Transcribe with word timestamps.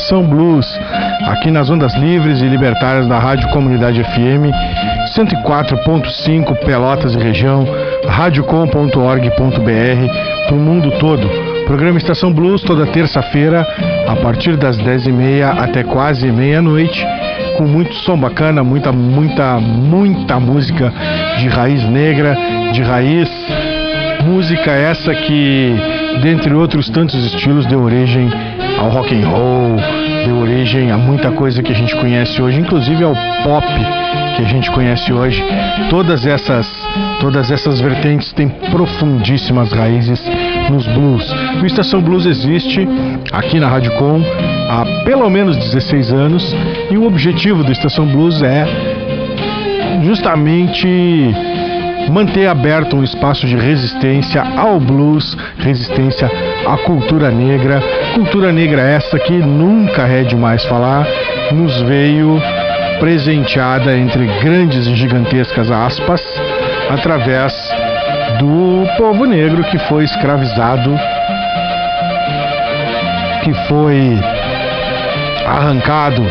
Estação 0.00 0.24
Blues, 0.24 0.66
aqui 1.26 1.50
nas 1.50 1.68
ondas 1.68 1.94
livres 1.94 2.40
e 2.40 2.46
libertárias 2.46 3.06
da 3.06 3.18
Rádio 3.18 3.46
Comunidade 3.50 4.02
FM 4.02 4.48
104.5 5.14 6.56
Pelotas 6.64 7.14
e 7.14 7.18
região, 7.18 7.66
radiocom.org.br 8.08 10.48
para 10.48 10.56
o 10.56 10.58
mundo 10.58 10.90
todo. 10.98 11.28
Programa 11.66 11.98
Estação 11.98 12.32
Blues 12.32 12.62
toda 12.62 12.86
terça-feira, 12.86 13.60
a 14.08 14.16
partir 14.16 14.56
das 14.56 14.78
10h30 14.78 15.58
até 15.58 15.84
quase 15.84 16.32
meia-noite, 16.32 17.06
com 17.58 17.64
muito 17.64 17.94
som 17.96 18.16
bacana, 18.16 18.64
muita, 18.64 18.90
muita, 18.90 19.60
muita 19.60 20.40
música 20.40 20.90
de 21.38 21.46
raiz 21.46 21.84
negra, 21.84 22.34
de 22.72 22.82
raiz. 22.82 23.28
Música 24.24 24.70
essa 24.70 25.14
que, 25.14 25.76
dentre 26.22 26.54
outros 26.54 26.88
tantos 26.88 27.22
estilos, 27.26 27.66
deu 27.66 27.82
origem 27.82 28.30
ao 28.80 28.88
rock 28.88 29.14
and 29.14 29.28
roll, 29.28 29.59
deu 30.24 30.38
origem 30.38 30.90
a 30.90 30.98
muita 30.98 31.30
coisa 31.30 31.62
que 31.62 31.72
a 31.72 31.74
gente 31.74 31.94
conhece 31.96 32.40
hoje, 32.40 32.60
inclusive 32.60 33.04
ao 33.04 33.14
pop 33.42 33.66
que 34.36 34.42
a 34.42 34.48
gente 34.48 34.70
conhece 34.70 35.12
hoje. 35.12 35.42
Todas 35.88 36.26
essas, 36.26 36.66
todas 37.20 37.50
essas 37.50 37.80
vertentes 37.80 38.32
têm 38.32 38.48
profundíssimas 38.48 39.72
raízes 39.72 40.20
nos 40.70 40.86
blues. 40.86 41.30
O 41.62 41.66
Estação 41.66 42.00
Blues 42.00 42.26
existe 42.26 42.86
aqui 43.32 43.58
na 43.60 43.68
Rádio 43.68 43.92
Com 43.92 44.20
há 44.70 44.84
pelo 45.04 45.28
menos 45.28 45.56
16 45.56 46.12
anos 46.12 46.54
e 46.90 46.96
o 46.96 47.06
objetivo 47.06 47.62
do 47.64 47.72
Estação 47.72 48.06
Blues 48.06 48.42
é 48.42 48.66
justamente 50.02 50.88
manter 52.10 52.46
aberto 52.46 52.96
um 52.96 53.04
espaço 53.04 53.46
de 53.46 53.56
resistência 53.56 54.42
ao 54.56 54.80
blues, 54.80 55.36
resistência 55.58 56.30
à 56.70 56.78
cultura 56.78 57.30
negra. 57.30 57.82
Cultura 58.14 58.52
negra 58.52 58.82
essa 58.82 59.18
que 59.18 59.32
nunca 59.32 60.02
é 60.02 60.22
demais 60.22 60.64
falar, 60.64 61.06
nos 61.52 61.80
veio 61.82 62.40
presenteada 63.00 63.96
entre 63.96 64.26
grandes 64.40 64.86
e 64.86 64.94
gigantescas 64.94 65.70
aspas 65.70 66.22
através 66.90 67.52
do 68.38 68.86
povo 68.96 69.24
negro 69.24 69.64
que 69.64 69.78
foi 69.78 70.04
escravizado, 70.04 70.94
que 73.42 73.52
foi 73.66 74.18
arrancado 75.46 76.22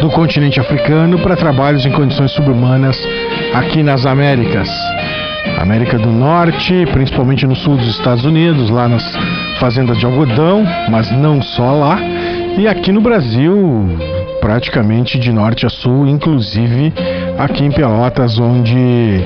do 0.00 0.10
continente 0.10 0.58
africano 0.58 1.18
para 1.18 1.36
trabalhos 1.36 1.84
em 1.84 1.92
condições 1.92 2.32
subhumanas 2.32 2.96
aqui 3.54 3.82
nas 3.82 4.04
Américas. 4.06 4.68
América 5.60 5.98
do 5.98 6.10
Norte, 6.10 6.86
principalmente 6.92 7.46
no 7.46 7.56
sul 7.56 7.76
dos 7.76 7.88
Estados 7.88 8.24
Unidos, 8.24 8.70
lá 8.70 8.88
nas 8.88 9.02
fazendas 9.58 9.98
de 9.98 10.06
algodão, 10.06 10.64
mas 10.90 11.10
não 11.10 11.42
só 11.42 11.72
lá. 11.72 11.98
E 12.56 12.66
aqui 12.66 12.90
no 12.92 13.00
Brasil, 13.00 13.88
praticamente 14.40 15.18
de 15.18 15.32
norte 15.32 15.66
a 15.66 15.68
sul, 15.68 16.06
inclusive 16.06 16.92
aqui 17.38 17.64
em 17.64 17.70
Pelotas, 17.70 18.38
onde 18.38 19.24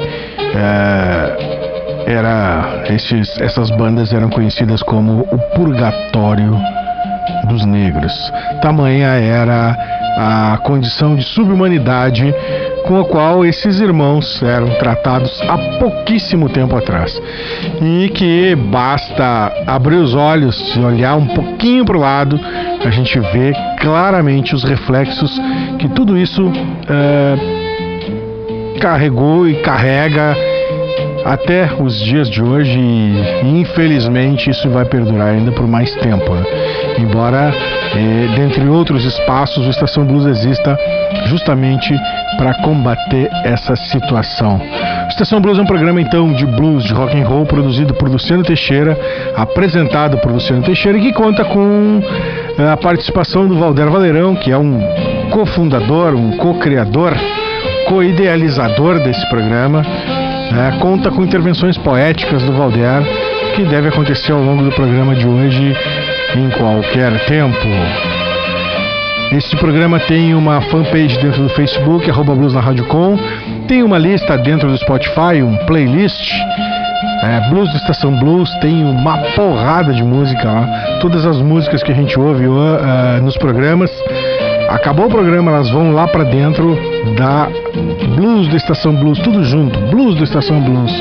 é, 0.54 1.62
era 2.06 2.84
esses, 2.90 3.40
essas 3.40 3.70
bandas 3.70 4.12
eram 4.12 4.28
conhecidas 4.28 4.82
como 4.82 5.20
o 5.20 5.38
Purgatório 5.54 6.58
dos 7.48 7.64
Negros. 7.64 8.12
Tamanha 8.60 9.08
era 9.08 9.76
a 10.16 10.58
condição 10.64 11.16
de 11.16 11.24
subhumanidade 11.24 12.34
com 12.86 13.00
a 13.00 13.04
qual 13.04 13.44
esses 13.44 13.80
irmãos 13.80 14.42
eram 14.42 14.68
tratados 14.78 15.40
há 15.42 15.56
pouquíssimo 15.78 16.48
tempo 16.48 16.76
atrás. 16.76 17.20
E 17.80 18.08
que 18.10 18.54
basta 18.54 19.52
abrir 19.66 19.96
os 19.96 20.14
olhos 20.14 20.76
e 20.76 20.80
olhar 20.80 21.16
um 21.16 21.28
pouquinho 21.28 21.84
para 21.84 21.96
o 21.96 22.00
lado, 22.00 22.40
a 22.84 22.90
gente 22.90 23.18
vê 23.18 23.52
claramente 23.80 24.54
os 24.54 24.64
reflexos 24.64 25.40
que 25.78 25.88
tudo 25.88 26.18
isso 26.18 26.50
é, 26.88 27.36
carregou 28.80 29.48
e 29.48 29.54
carrega 29.62 30.36
até 31.24 31.70
os 31.78 32.00
dias 32.00 32.28
de 32.28 32.42
hoje 32.42 32.78
e 32.78 33.60
infelizmente 33.60 34.50
isso 34.50 34.68
vai 34.70 34.84
perdurar 34.84 35.28
ainda 35.28 35.52
por 35.52 35.66
mais 35.66 35.94
tempo. 35.96 36.34
Né? 36.34 36.44
Embora, 36.98 37.52
eh, 37.94 38.28
dentre 38.36 38.68
outros 38.68 39.04
espaços, 39.04 39.66
o 39.66 39.70
Estação 39.70 40.04
Blues 40.04 40.26
exista 40.26 40.78
justamente 41.26 41.94
para 42.36 42.54
combater 42.62 43.28
essa 43.44 43.76
situação. 43.76 44.60
Estação 45.08 45.40
Blues 45.40 45.58
é 45.58 45.62
um 45.62 45.66
programa 45.66 46.00
então 46.00 46.32
de 46.32 46.46
blues, 46.46 46.84
de 46.84 46.92
rock 46.92 47.16
and 47.20 47.26
roll, 47.26 47.44
produzido 47.44 47.94
por 47.94 48.08
Luciano 48.08 48.42
Teixeira, 48.42 48.98
apresentado 49.36 50.18
por 50.18 50.32
Luciano 50.32 50.62
Teixeira 50.62 50.98
e 50.98 51.02
que 51.02 51.12
conta 51.12 51.44
com 51.44 52.00
eh, 52.58 52.70
a 52.70 52.76
participação 52.76 53.46
do 53.46 53.58
Valder 53.58 53.90
Valerão, 53.90 54.34
que 54.34 54.50
é 54.50 54.58
um 54.58 54.80
cofundador, 55.30 56.14
um 56.14 56.36
co-criador, 56.36 57.14
co-idealizador 57.88 58.98
desse 59.00 59.28
programa. 59.28 59.82
É, 60.54 60.78
conta 60.78 61.10
com 61.10 61.22
intervenções 61.22 61.78
poéticas 61.78 62.42
do 62.42 62.52
Valder, 62.52 63.02
que 63.56 63.64
deve 63.64 63.88
acontecer 63.88 64.32
ao 64.32 64.42
longo 64.42 64.62
do 64.62 64.70
programa 64.72 65.14
de 65.14 65.26
hoje 65.26 65.74
em 66.36 66.50
qualquer 66.50 67.24
tempo. 67.26 67.56
Este 69.32 69.56
programa 69.56 69.98
tem 69.98 70.34
uma 70.34 70.60
fanpage 70.60 71.18
dentro 71.18 71.42
do 71.42 71.48
Facebook, 71.50 72.08
arroba 72.10 72.34
Blues 72.34 72.52
na 72.52 72.60
Rádio 72.60 72.84
Com. 72.84 73.18
Tem 73.66 73.82
uma 73.82 73.96
lista 73.96 74.36
dentro 74.36 74.68
do 74.68 74.76
Spotify, 74.76 75.42
um 75.42 75.56
playlist. 75.64 76.30
É, 77.22 77.48
Blues 77.48 77.70
do 77.70 77.76
Estação 77.78 78.14
Blues 78.18 78.54
tem 78.60 78.84
uma 78.84 79.16
porrada 79.34 79.94
de 79.94 80.02
música 80.02 80.44
lá. 80.44 80.98
Todas 81.00 81.24
as 81.24 81.40
músicas 81.40 81.82
que 81.82 81.92
a 81.92 81.94
gente 81.94 82.18
ouve 82.20 82.46
uh, 82.46 83.22
nos 83.22 83.38
programas. 83.38 83.90
Acabou 84.68 85.06
o 85.06 85.10
programa, 85.10 85.50
elas 85.50 85.70
vão 85.70 85.92
lá 85.92 86.06
para 86.06 86.24
dentro 86.24 86.76
da 87.16 87.48
Blues 88.16 88.48
do 88.48 88.56
Estação 88.56 88.94
Blues, 88.94 89.18
tudo 89.20 89.44
junto. 89.44 89.78
Blues 89.90 90.14
do 90.16 90.24
Estação 90.24 90.60
Blues. 90.60 90.92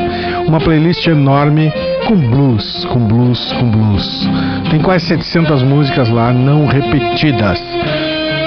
Uma 0.48 0.60
playlist 0.60 1.06
enorme 1.08 1.72
com 2.08 2.16
blues, 2.16 2.86
com 2.86 3.00
blues, 3.00 3.52
com 3.54 3.70
blues. 3.70 4.30
Tem 4.70 4.80
quase 4.80 5.06
700 5.06 5.64
músicas 5.64 6.10
lá 6.10 6.32
não 6.32 6.66
repetidas. 6.66 7.62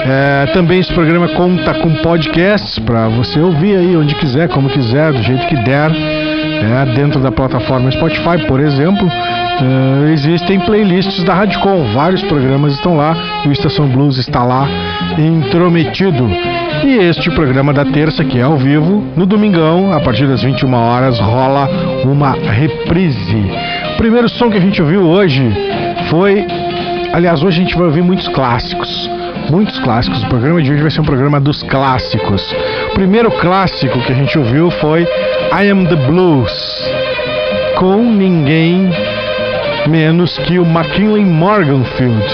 É, 0.07 0.45
também 0.53 0.79
esse 0.79 0.93
programa 0.93 1.27
conta 1.29 1.73
com 1.73 1.95
podcasts 1.95 2.77
para 2.79 3.07
você 3.07 3.39
ouvir 3.39 3.75
aí 3.77 3.97
onde 3.97 4.13
quiser, 4.15 4.47
como 4.49 4.69
quiser, 4.69 5.11
do 5.11 5.21
jeito 5.23 5.47
que 5.47 5.55
der. 5.57 5.91
É, 5.91 6.93
dentro 6.93 7.19
da 7.19 7.31
plataforma 7.31 7.91
Spotify, 7.91 8.45
por 8.47 8.59
exemplo, 8.59 9.09
é, 9.61 10.11
existem 10.11 10.59
playlists 10.59 11.23
da 11.23 11.33
Radicom. 11.33 11.85
Vários 11.93 12.21
programas 12.23 12.73
estão 12.73 12.95
lá 12.95 13.15
o 13.45 13.51
Estação 13.51 13.87
Blues 13.87 14.17
está 14.17 14.43
lá 14.43 14.67
intrometido. 15.17 16.27
E 16.83 16.97
este 16.97 17.29
programa 17.31 17.71
da 17.71 17.85
terça, 17.85 18.23
que 18.23 18.39
é 18.39 18.41
ao 18.41 18.57
vivo, 18.57 19.03
no 19.15 19.25
domingão, 19.25 19.93
a 19.93 19.99
partir 19.99 20.27
das 20.27 20.43
21 20.43 20.73
horas, 20.73 21.19
rola 21.19 21.69
uma 22.03 22.31
reprise. 22.31 23.43
O 23.93 23.97
primeiro 23.97 24.27
som 24.27 24.49
que 24.49 24.57
a 24.57 24.61
gente 24.61 24.81
ouviu 24.81 25.03
hoje 25.03 25.41
foi. 26.09 26.45
Aliás, 27.13 27.41
hoje 27.41 27.61
a 27.61 27.63
gente 27.63 27.75
vai 27.75 27.85
ouvir 27.85 28.01
muitos 28.01 28.27
clássicos. 28.27 29.09
Muitos 29.49 29.79
clássicos. 29.79 30.21
O 30.23 30.27
programa 30.27 30.61
de 30.61 30.71
hoje 30.71 30.81
vai 30.81 30.91
ser 30.91 31.01
um 31.01 31.05
programa 31.05 31.39
dos 31.39 31.63
clássicos. 31.63 32.53
O 32.91 32.93
primeiro 32.93 33.31
clássico 33.31 33.99
que 34.01 34.11
a 34.11 34.15
gente 34.15 34.37
ouviu 34.37 34.69
foi 34.71 35.03
I 35.03 35.69
Am 35.69 35.85
the 35.85 35.95
Blues, 35.95 36.91
com 37.77 38.03
ninguém 38.03 38.91
menos 39.87 40.37
que 40.39 40.59
o 40.59 40.65
McKinley 40.65 41.25
Morganfield 41.25 42.25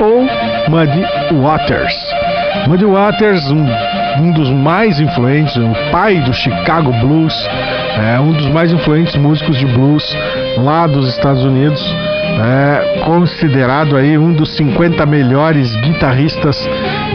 ou 0.00 0.22
Muddy 0.68 1.02
Waters. 1.42 1.94
Muddy 2.68 2.84
Waters, 2.84 3.50
um, 3.50 3.66
um 4.20 4.32
dos 4.32 4.50
mais 4.50 5.00
influentes, 5.00 5.56
o 5.56 5.72
pai 5.90 6.20
do 6.20 6.32
Chicago 6.32 6.92
Blues, 7.00 7.34
é 7.98 8.20
um 8.20 8.32
dos 8.32 8.48
mais 8.48 8.72
influentes 8.72 9.16
músicos 9.16 9.56
de 9.56 9.66
blues 9.66 10.16
lá 10.58 10.86
dos 10.86 11.08
Estados 11.08 11.44
Unidos, 11.44 11.82
é 12.44 13.00
considerado 13.04 13.96
aí 13.96 14.16
um 14.16 14.32
dos 14.32 14.56
50 14.56 15.04
melhores 15.06 15.74
guitarristas 15.76 16.56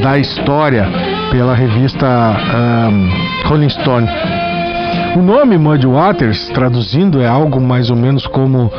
da 0.02 0.18
história 0.18 0.88
pela 1.32 1.56
revista 1.56 2.08
um, 2.08 3.48
Rolling 3.48 3.70
Stone. 3.70 4.08
O 5.16 5.22
nome 5.22 5.58
Muddy 5.58 5.88
Waters, 5.88 6.48
traduzindo, 6.50 7.22
é 7.22 7.28
algo 7.28 7.60
mais 7.60 7.90
ou 7.90 7.96
menos 7.96 8.28
como 8.28 8.72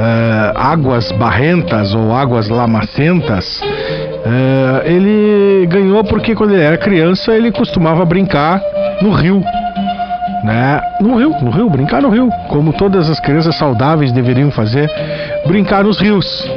uh, 0.00 0.58
águas 0.58 1.12
barrentas 1.12 1.94
ou 1.94 2.12
águas 2.14 2.48
lamacentas. 2.48 3.60
Uh, 3.60 4.86
ele 4.86 5.66
ganhou 5.66 6.02
porque 6.04 6.34
quando 6.34 6.52
ele 6.52 6.62
era 6.62 6.76
criança 6.78 7.32
ele 7.32 7.52
costumava 7.52 8.04
brincar 8.04 8.60
no 9.02 9.10
rio. 9.10 9.42
Né? 10.42 10.80
No 11.00 11.16
rio, 11.16 11.36
no 11.42 11.50
rio, 11.50 11.68
brincar 11.68 12.00
no 12.00 12.08
rio, 12.08 12.30
como 12.48 12.72
todas 12.72 13.10
as 13.10 13.20
crianças 13.20 13.56
saudáveis 13.56 14.10
deveriam 14.10 14.50
fazer, 14.50 14.90
brincar 15.46 15.84
nos 15.84 15.98
rios. 15.98 16.50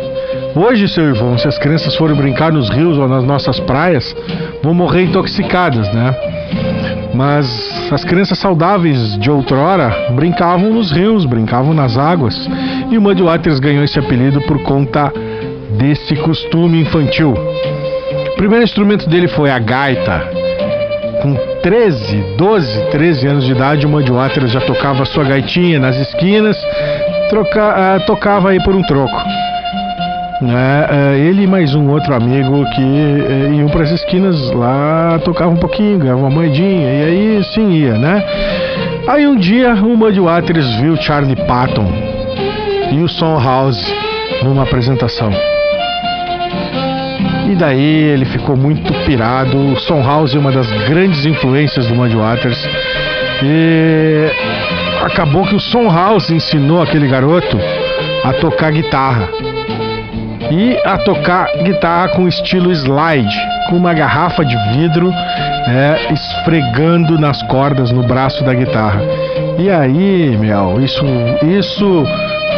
Hoje, 0.55 0.87
seu 0.87 1.09
Ivon, 1.09 1.37
se 1.37 1.47
as 1.47 1.57
crianças 1.57 1.95
forem 1.95 2.15
brincar 2.15 2.51
nos 2.51 2.69
rios 2.69 2.97
ou 2.97 3.09
nas 3.09 3.25
nossas 3.25 3.59
praias, 3.59 4.15
vão 4.61 4.73
morrer 4.73 5.03
intoxicadas, 5.03 5.91
né? 5.93 6.15
Mas 7.13 7.47
as 7.91 8.03
crianças 8.03 8.39
saudáveis 8.39 9.17
de 9.19 9.29
outrora 9.29 10.11
brincavam 10.15 10.71
nos 10.71 10.91
rios, 10.91 11.25
brincavam 11.25 11.73
nas 11.73 11.97
águas. 11.97 12.35
E 12.89 12.97
o 12.97 13.01
Muddy 13.01 13.21
Waters 13.21 13.59
ganhou 13.59 13.83
esse 13.83 13.99
apelido 13.99 14.41
por 14.41 14.61
conta 14.63 15.13
desse 15.77 16.15
costume 16.17 16.81
infantil. 16.81 17.33
O 17.33 18.35
primeiro 18.35 18.63
instrumento 18.63 19.07
dele 19.07 19.27
foi 19.27 19.51
a 19.51 19.59
gaita, 19.59 20.27
com 21.21 21.35
13, 21.61 22.35
12, 22.37 22.91
13 22.91 23.27
anos 23.27 23.45
de 23.45 23.51
idade, 23.51 23.85
o 23.85 23.89
Muddy 23.89 24.11
Waters 24.11 24.51
já 24.51 24.59
tocava 24.59 25.05
sua 25.05 25.23
gaitinha 25.23 25.79
nas 25.79 25.95
esquinas, 25.95 26.57
troca, 27.29 27.69
uh, 27.69 28.05
tocava 28.05 28.49
aí 28.49 28.61
por 28.63 28.75
um 28.75 28.81
troco. 28.81 29.42
Uh, 30.45 31.15
ele 31.15 31.43
e 31.43 31.47
mais 31.47 31.73
um 31.73 31.89
outro 31.89 32.13
amigo 32.13 32.65
que 32.71 32.81
iam 33.55 33.67
para 33.69 33.83
as 33.83 33.91
esquinas 33.91 34.51
lá, 34.51 35.19
tocavam 35.23 35.53
um 35.53 35.57
pouquinho, 35.57 35.99
ganhavam 35.99 36.23
uma 36.23 36.29
moedinha, 36.29 36.87
e 36.91 37.03
aí 37.03 37.43
sim 37.53 37.71
ia, 37.71 37.97
né? 37.97 38.23
Aí 39.07 39.25
um 39.27 39.35
dia 39.35 39.73
o 39.73 39.95
Muddy 39.97 40.19
Waters 40.19 40.75
viu 40.75 40.95
Charlie 40.97 41.35
Patton 41.35 41.87
e 42.91 43.01
o 43.01 43.07
Son 43.07 43.39
House 43.41 43.93
numa 44.43 44.63
apresentação. 44.63 45.31
E 47.49 47.55
daí 47.55 48.03
ele 48.03 48.25
ficou 48.25 48.55
muito 48.55 48.91
pirado. 49.05 49.57
O 49.57 49.79
Son 49.79 50.01
House 50.01 50.33
é 50.33 50.39
uma 50.39 50.51
das 50.51 50.69
grandes 50.87 51.25
influências 51.25 51.85
do 51.87 51.95
Muddy 51.95 52.15
Waters. 52.15 52.57
E 53.43 54.31
acabou 55.03 55.45
que 55.45 55.55
o 55.55 55.59
Son 55.59 55.91
House 55.91 56.29
ensinou 56.29 56.81
aquele 56.81 57.07
garoto 57.07 57.57
a 58.23 58.33
tocar 58.33 58.71
guitarra. 58.71 59.29
E 60.51 60.77
a 60.85 60.97
tocar 60.99 61.47
guitarra 61.63 62.09
com 62.09 62.27
estilo 62.27 62.71
slide, 62.71 63.35
com 63.69 63.77
uma 63.77 63.93
garrafa 63.93 64.43
de 64.43 64.55
vidro 64.73 65.11
é, 65.67 66.13
esfregando 66.13 67.19
nas 67.19 67.41
cordas 67.43 67.91
no 67.91 68.03
braço 68.03 68.43
da 68.43 68.53
guitarra. 68.53 69.01
E 69.57 69.69
aí, 69.69 70.35
meu, 70.37 70.81
isso, 70.81 71.03
isso 71.43 72.03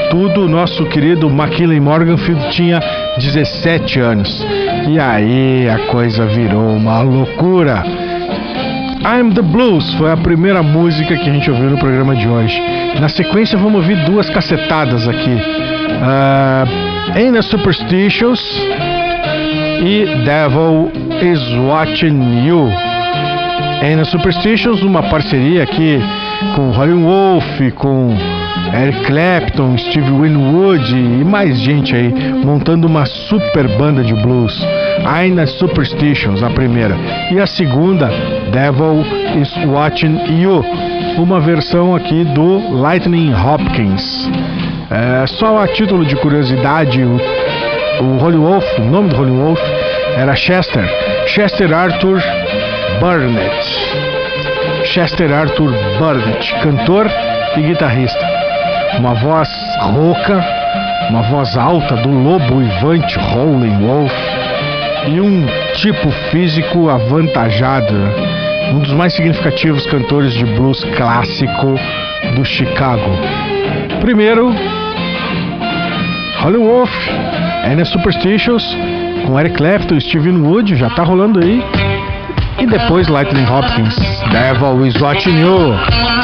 tudo, 0.09 0.47
nosso 0.47 0.85
querido 0.85 1.27
McKinley 1.27 1.79
Morganfield 1.79 2.49
tinha 2.51 2.79
17 3.17 3.99
anos. 3.99 4.45
E 4.87 4.99
aí 4.99 5.69
a 5.69 5.87
coisa 5.87 6.25
virou 6.25 6.75
uma 6.75 7.01
loucura. 7.01 7.83
I'm 9.05 9.33
the 9.33 9.41
Blues 9.41 9.93
foi 9.95 10.11
a 10.11 10.17
primeira 10.17 10.63
música 10.63 11.15
que 11.15 11.29
a 11.29 11.33
gente 11.33 11.49
ouviu 11.51 11.69
no 11.69 11.77
programa 11.77 12.15
de 12.15 12.27
hoje. 12.27 12.59
Na 12.99 13.09
sequência, 13.09 13.57
vamos 13.57 13.81
ouvir 13.81 13.97
duas 14.05 14.29
cacetadas 14.29 15.07
aqui: 15.07 15.31
uh, 15.31 16.94
Ain't 17.13 17.37
a 17.37 17.41
Superstitious 17.41 18.41
e 19.81 20.05
Devil 20.25 20.91
is 21.21 21.39
Watching 21.67 22.45
You. 22.45 22.69
Ain't 23.81 24.01
a 24.01 24.05
Superstitious, 24.05 24.81
uma 24.81 25.03
parceria 25.03 25.63
aqui 25.63 25.99
com 26.55 26.71
Holly 26.71 26.93
Wolf, 26.93 27.45
com 27.75 28.17
Eric 28.73 29.05
Clapton, 29.05 29.77
Steve 29.77 30.11
Winwood 30.11 30.93
e 30.93 31.23
mais 31.23 31.59
gente 31.59 31.95
aí 31.95 32.11
montando 32.43 32.87
uma 32.87 33.05
super 33.05 33.67
banda 33.77 34.03
de 34.03 34.13
blues. 34.15 34.65
Ainda 35.05 35.45
Superstitions, 35.45 36.41
a 36.41 36.49
primeira. 36.49 36.97
E 37.31 37.39
a 37.39 37.45
segunda, 37.45 38.09
Devil 38.51 39.05
is 39.39 39.55
Watching 39.67 40.41
You, 40.41 40.65
uma 41.17 41.39
versão 41.39 41.95
aqui 41.95 42.25
do 42.25 42.75
Lightning 42.81 43.33
Hopkins. 43.33 44.29
É, 44.91 45.27
só 45.27 45.59
a 45.59 45.67
título 45.67 46.05
de 46.05 46.15
curiosidade, 46.15 47.03
o, 47.03 47.17
o 48.01 48.23
Holy 48.23 48.37
Wolf, 48.37 48.65
o 48.79 48.83
nome 48.83 49.09
do 49.09 49.19
Holy 49.19 49.31
Wolf 49.31 49.59
era 50.17 50.35
Chester, 50.35 50.85
Chester 51.27 51.73
Arthur 51.73 52.21
Burnett. 52.99 54.85
Chester 54.85 55.31
Arthur 55.31 55.71
Burnett, 55.97 56.53
cantor 56.61 57.07
e 57.57 57.61
guitarrista 57.61 58.35
uma 58.97 59.13
voz 59.13 59.49
rouca, 59.81 60.43
uma 61.09 61.21
voz 61.23 61.57
alta 61.57 61.95
do 61.97 62.09
lobo 62.09 62.61
ivante 62.61 63.17
Howling 63.19 63.85
Wolf 63.85 64.13
e 65.07 65.19
um 65.19 65.45
tipo 65.75 66.09
físico 66.31 66.89
avantajado, 66.89 67.93
um 68.73 68.79
dos 68.79 68.93
mais 68.93 69.13
significativos 69.13 69.85
cantores 69.87 70.33
de 70.33 70.45
blues 70.45 70.83
clássico 70.95 71.75
do 72.35 72.45
Chicago. 72.45 73.11
Primeiro, 74.05 74.53
Howling 76.39 76.63
Wolf, 76.63 76.91
Anna 77.63 77.83
Superstitious, 77.85 78.63
com 79.25 79.39
Eric 79.39 79.57
Clapton 79.57 79.99
Steven 79.99 80.43
Wood, 80.43 80.75
já 80.75 80.91
tá 80.91 81.01
rolando 81.01 81.39
aí. 81.39 81.59
E 82.59 82.67
depois 82.67 83.07
Lightning 83.07 83.47
Hopkins, 83.47 83.95
Devil 84.31 84.85
is 84.85 84.95
Watching 85.01 85.41
You. 85.41 86.14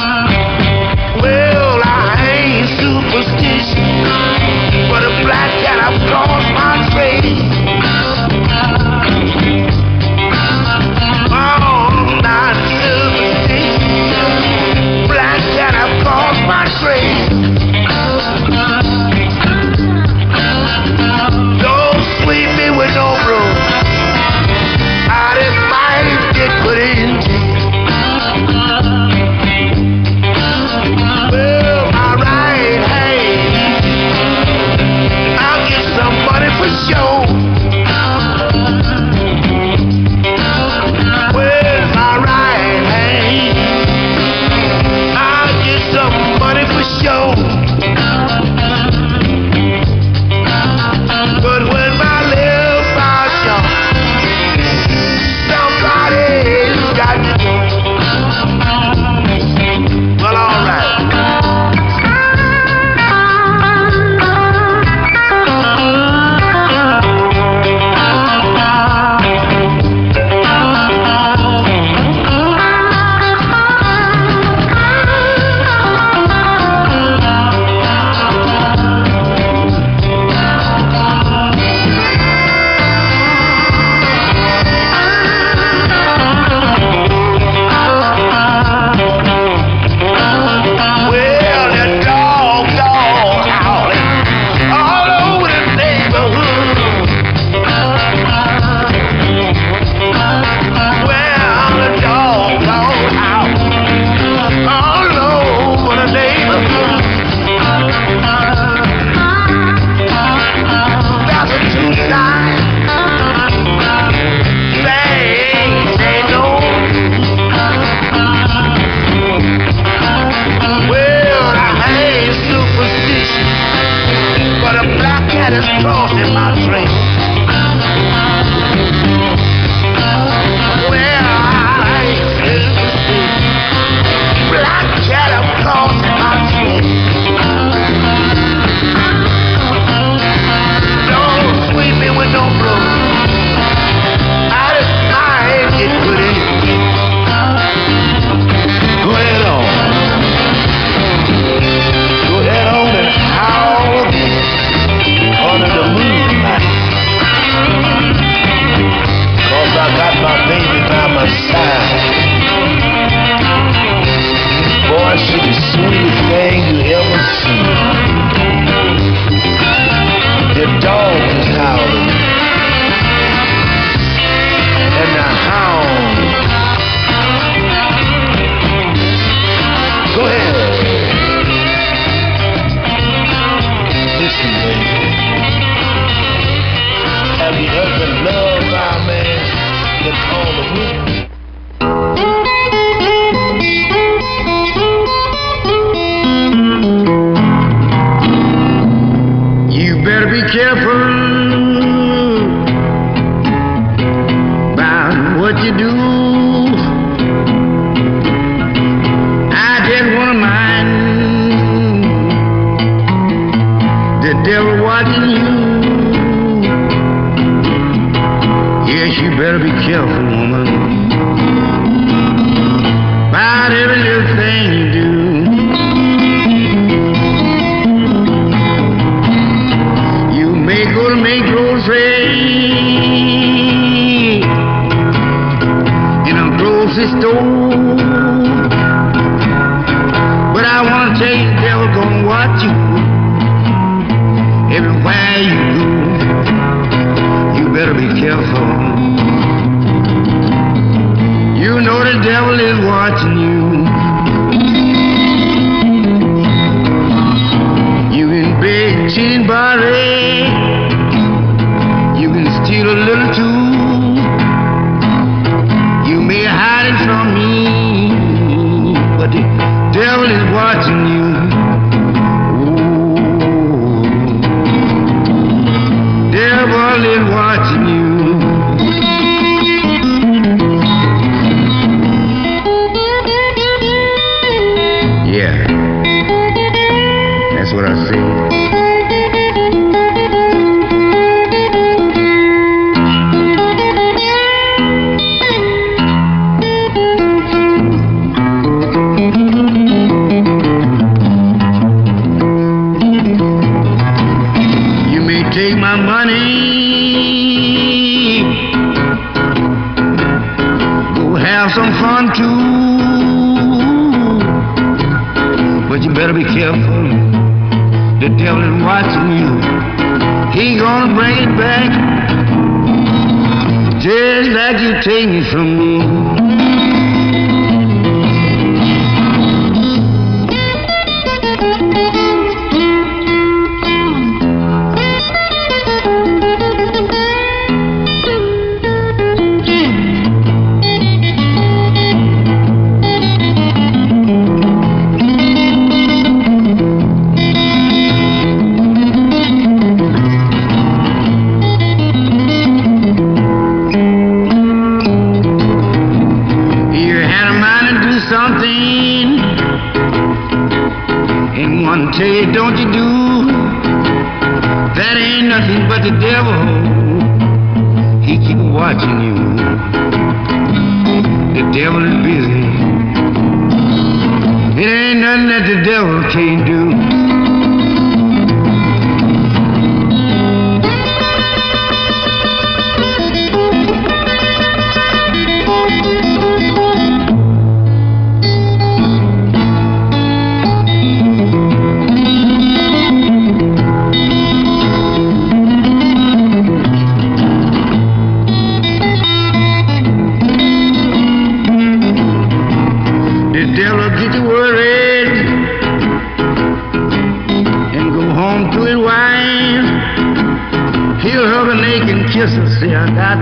Say, 412.81 412.95
I 412.95 413.05
got, 413.13 413.37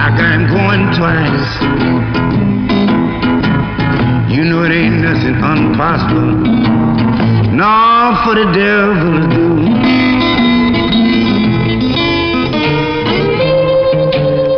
I 0.00 0.08
got 0.16 0.48
going 0.48 0.88
twice. 0.96 1.52
You 4.32 4.44
know 4.44 4.64
it 4.64 4.72
ain't 4.72 5.02
nothing 5.04 5.36
impossible. 5.36 6.40
No, 7.52 8.16
for 8.24 8.34
the 8.34 8.46
devil 8.54 9.20
to 9.20 9.28
do. 9.36 9.48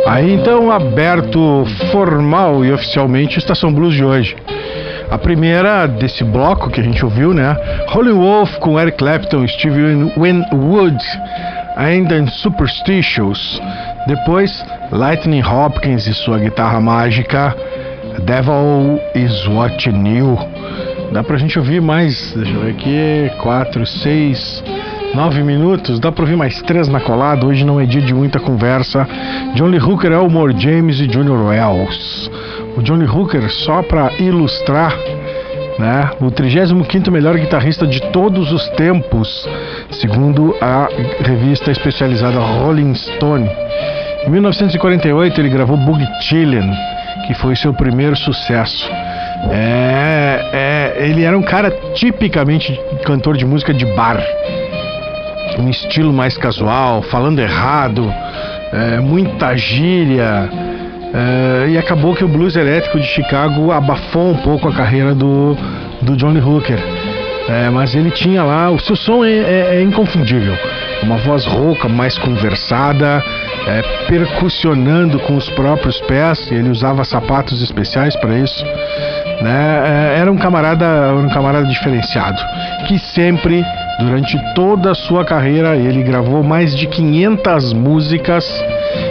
Aí 0.07 0.31
então 0.31 0.71
aberto 0.71 1.65
formal 1.91 2.63
e 2.63 2.71
oficialmente 2.71 3.39
Estação 3.39 3.73
Blues 3.73 3.93
de 3.93 4.05
hoje. 4.05 4.37
A 5.11 5.17
primeira 5.17 5.85
desse 5.85 6.23
bloco 6.23 6.69
que 6.69 6.79
a 6.79 6.83
gente 6.83 7.03
ouviu, 7.03 7.33
né? 7.33 7.57
Holy 7.93 8.13
Wolf 8.13 8.57
com 8.59 8.79
Eric 8.79 8.97
Clapton, 8.97 9.45
Steve 9.45 10.11
Winwood, 10.17 10.97
ainda 11.75 12.17
em 12.17 12.27
Superstitious. 12.27 13.61
Depois 14.07 14.65
Lightning 14.91 15.43
Hopkins 15.43 16.07
e 16.07 16.13
sua 16.13 16.39
guitarra 16.39 16.79
mágica 16.79 17.55
Devil 18.23 18.99
is 19.13 19.45
Watching 19.47 20.17
You. 20.17 20.37
Dá 21.11 21.23
pra 21.23 21.37
gente 21.37 21.57
ouvir 21.57 21.81
mais, 21.81 22.33
deixa 22.35 22.51
eu 22.51 22.61
ver 22.61 22.71
aqui, 22.71 23.31
4, 23.41 23.85
6, 23.85 24.63
9 25.13 25.43
minutos. 25.43 25.99
Dá 25.99 26.11
pra 26.11 26.23
ouvir 26.23 26.35
mais 26.35 26.61
três 26.63 26.87
na 26.87 26.99
colada. 26.99 27.45
Hoje 27.45 27.63
não 27.63 27.79
é 27.79 27.85
dia 27.85 28.01
de 28.01 28.13
muita 28.13 28.39
conversa. 28.39 29.07
John 29.53 29.67
Lee 29.67 29.79
Hooker, 29.79 30.11
Elmore 30.11 30.55
James 30.57 30.99
e 30.99 31.11
Junior 31.11 31.47
Wells. 31.47 32.29
O 32.75 32.81
Johnny 32.81 33.05
Hooker, 33.05 33.49
só 33.49 33.81
pra 33.81 34.11
ilustrar, 34.19 34.93
né, 35.79 36.09
o 36.19 36.25
35º 36.25 37.09
melhor 37.09 37.37
guitarrista 37.37 37.87
de 37.87 38.01
todos 38.11 38.51
os 38.51 38.67
tempos, 38.69 39.47
segundo 39.91 40.55
a 40.61 40.87
revista 41.23 41.71
especializada 41.71 42.39
Rolling 42.39 42.93
Stone. 42.95 43.49
Em 44.25 44.29
1948 44.29 45.39
ele 45.39 45.49
gravou 45.49 45.77
Boogie 45.77 46.07
Chillin', 46.21 46.71
que 47.27 47.33
foi 47.35 47.55
seu 47.55 47.73
primeiro 47.73 48.15
sucesso. 48.15 48.89
É, 49.51 50.93
é, 50.97 51.05
ele 51.05 51.23
era 51.23 51.37
um 51.37 51.43
cara 51.43 51.69
tipicamente 51.93 52.79
cantor 53.05 53.37
de 53.37 53.45
música 53.45 53.73
de 53.73 53.85
bar, 53.85 54.19
um 55.59 55.69
estilo 55.69 56.11
mais 56.11 56.37
casual, 56.37 57.01
falando 57.03 57.39
errado, 57.39 58.11
é, 58.73 58.99
muita 58.99 59.55
gíria. 59.55 60.49
é, 61.13 61.69
e 61.69 61.77
acabou 61.77 62.15
que 62.15 62.23
o 62.23 62.27
blues 62.27 62.55
elétrico 62.55 62.99
de 62.99 63.07
Chicago 63.07 63.71
abafou 63.71 64.31
um 64.31 64.37
pouco 64.37 64.67
a 64.67 64.73
carreira 64.73 65.13
do, 65.13 65.55
do 66.01 66.15
Johnny 66.15 66.39
Hooker. 66.39 66.94
É, 67.47 67.69
mas 67.69 67.93
ele 67.93 68.09
tinha 68.09 68.43
lá, 68.43 68.71
o 68.71 68.79
seu 68.79 68.95
som 68.95 69.23
é, 69.23 69.29
é- 69.31 69.75
é 69.75 69.81
inconfundível. 69.83 70.57
Uma 71.03 71.17
voz 71.17 71.45
rouca, 71.45 71.87
mais 71.87 72.17
conversada, 72.17 73.23
é, 73.67 73.81
percussionando 74.07 75.19
com 75.19 75.35
os 75.35 75.47
próprios 75.51 75.99
pés. 76.01 76.51
Ele 76.51 76.69
usava 76.69 77.03
sapatos 77.05 77.61
especiais 77.61 78.15
para 78.15 78.35
isso. 78.39 78.65
Né? 79.41 80.13
É, 80.15 80.19
Era 80.19 80.31
um 80.31 80.37
camarada, 80.37 81.13
um 81.13 81.29
camarada 81.29 81.67
diferenciado, 81.67 82.41
que 82.87 82.97
sempre, 82.97 83.63
durante 83.99 84.39
toda 84.55 84.91
a 84.91 84.95
sua 84.95 85.23
carreira, 85.23 85.75
ele 85.75 86.01
gravou 86.01 86.41
mais 86.41 86.75
de 86.75 86.87
500 86.87 87.73
músicas 87.73 88.45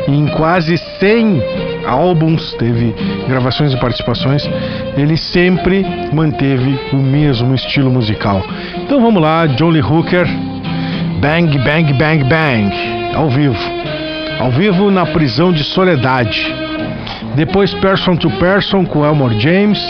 em 0.08 0.26
quase 0.28 0.76
100 0.98 1.40
álbuns, 1.86 2.54
teve 2.54 2.94
gravações 3.28 3.72
e 3.72 3.76
participações, 3.76 4.48
ele 4.96 5.16
sempre 5.16 5.84
manteve 6.12 6.78
o 6.92 6.96
mesmo 6.96 7.54
estilo 7.54 7.90
musical. 7.90 8.42
Então 8.76 9.00
vamos 9.00 9.22
lá, 9.22 9.46
John 9.46 9.70
Lee 9.70 9.82
Hooker, 9.82 10.26
Bang 11.20 11.58
Bang 11.58 11.92
Bang 11.94 12.24
Bang, 12.24 12.72
ao 13.14 13.28
vivo. 13.28 13.58
Ao 14.40 14.50
vivo 14.50 14.90
na 14.90 15.06
prisão 15.06 15.52
de 15.52 15.62
Soledade. 15.64 16.54
Depois 17.34 17.72
Person 17.74 18.16
to 18.16 18.30
Person 18.32 18.84
com 18.84 19.04
Elmore 19.04 19.38
James 19.40 19.80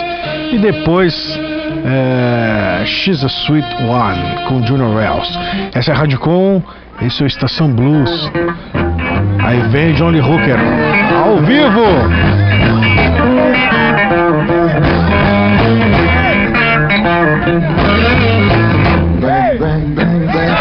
e 0.52 0.58
depois 0.58 1.38
é, 1.84 2.84
She's 2.86 3.22
a 3.22 3.26
Sweet 3.26 3.66
One 3.82 4.46
com 4.48 4.66
Junior 4.66 4.94
Wells. 4.94 5.38
Essa 5.74 5.92
é 5.92 5.94
a 5.94 6.18
Com, 6.18 6.62
esse 7.02 7.22
é 7.22 7.24
o 7.24 7.26
Estação 7.26 7.70
Blues. 7.70 8.30
Aí 9.42 9.60
vem 9.68 9.92
Johnny 9.92 10.20
Hooker, 10.20 10.56
ao 11.24 11.38
vivo! 11.40 11.88
Bang, 19.58 19.94
bang, 19.94 20.26
bang, 20.26 20.54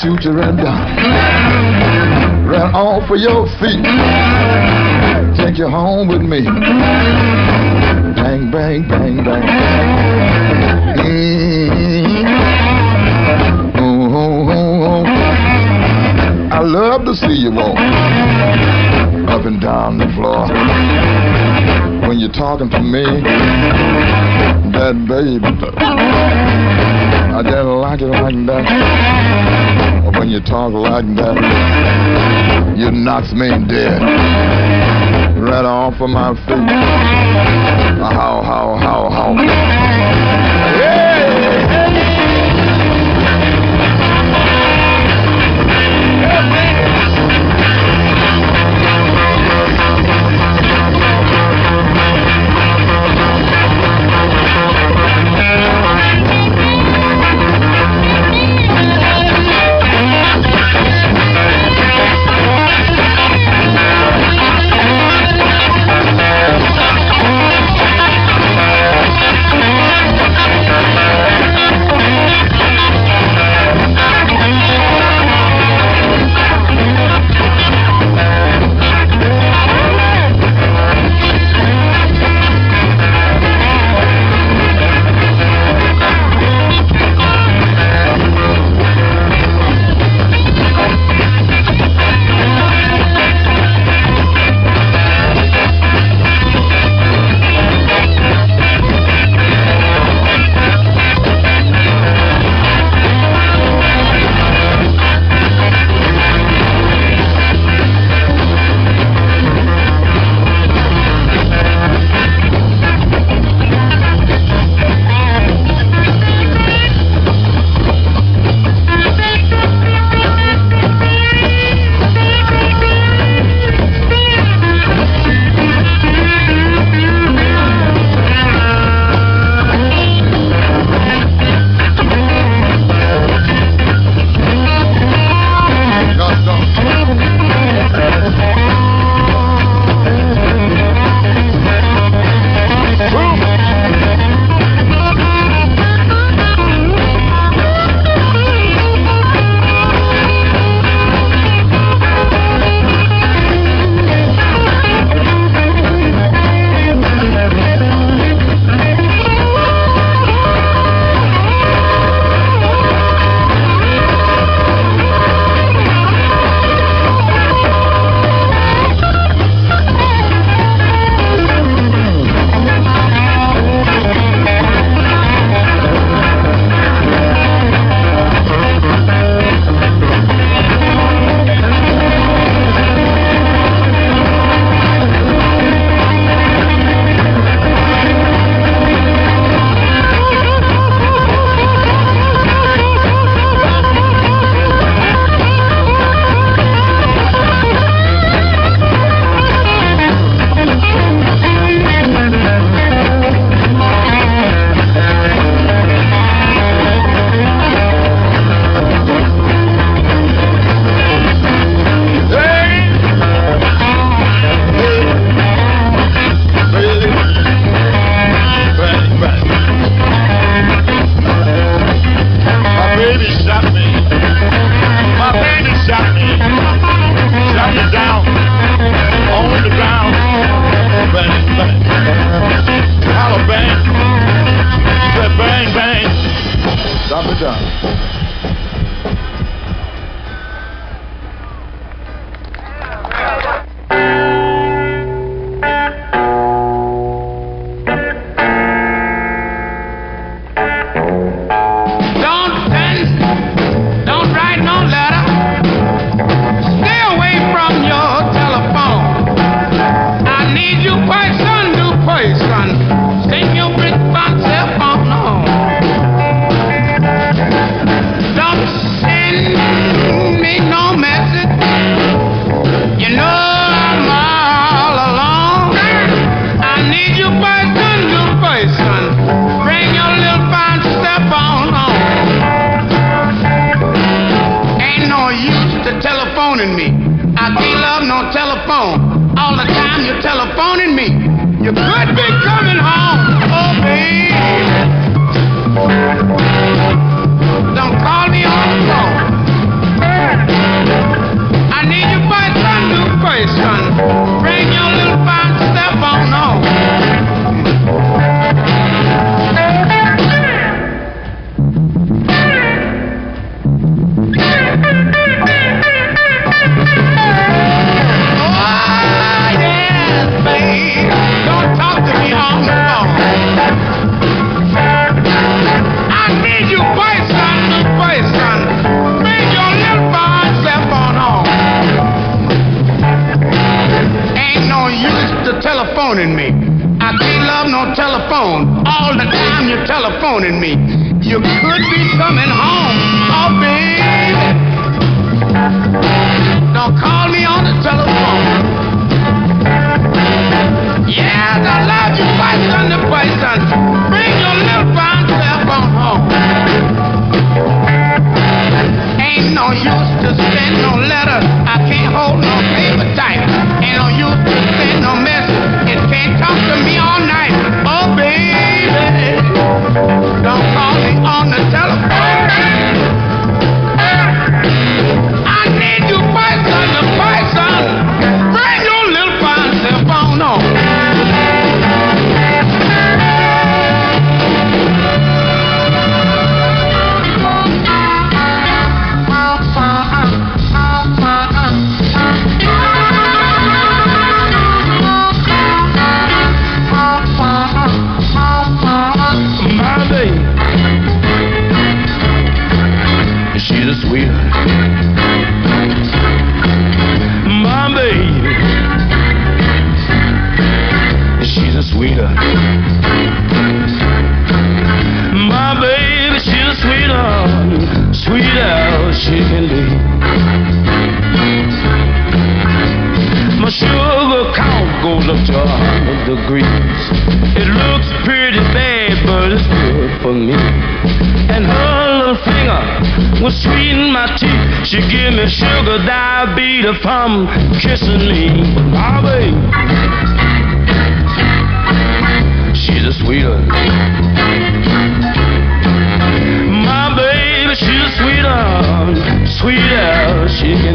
shoot 0.00 0.24
down. 0.24 0.82
Off 2.74 3.10
of 3.10 3.18
your 3.20 3.46
feet. 3.60 3.84
Take 5.36 5.58
you 5.58 5.68
home 5.68 6.08
with 6.08 6.22
me. 6.22 6.42
Bang, 8.16 8.50
bang, 8.50 8.88
bang, 8.88 9.24
bang. 9.24 9.44
Mm-hmm. 10.98 12.24
Oh, 13.26 13.53
love 16.64 17.04
to 17.04 17.14
see 17.14 17.34
you 17.44 17.52
walk 17.52 17.76
up 19.28 19.44
and 19.44 19.60
down 19.60 19.98
the 19.98 20.08
floor 20.16 20.48
when 22.08 22.18
you're 22.18 22.32
talking 22.32 22.70
to 22.70 22.80
me. 22.80 23.04
That 24.72 24.96
baby, 25.06 25.44
I 27.34 27.42
just 27.44 27.68
like 27.68 28.00
it 28.00 28.06
like 28.06 28.34
that. 28.46 28.64
When 30.18 30.28
you 30.30 30.40
talk 30.40 30.72
like 30.72 31.06
that, 31.16 31.36
you 32.76 32.90
knocks 32.90 33.32
me 33.32 33.48
dead 33.68 34.00
right 35.44 35.64
off 35.64 36.00
of 36.00 36.08
my 36.08 36.34
feet. 36.46 36.70
How, 38.00 38.42
how, 38.42 38.76
how, 38.80 39.10
how. 39.10 39.83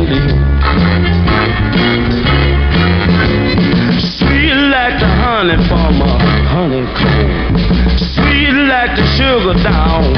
deal. 0.10 0.30
Sweet 4.18 4.58
like 4.74 5.00
the 5.00 5.08
honey 5.08 5.58
from 5.68 6.02
a 6.02 6.10
honeycomb. 6.50 7.58
Sweet 7.98 8.56
like 8.68 8.96
the 8.98 9.06
sugar 9.16 9.54
down 9.64 10.09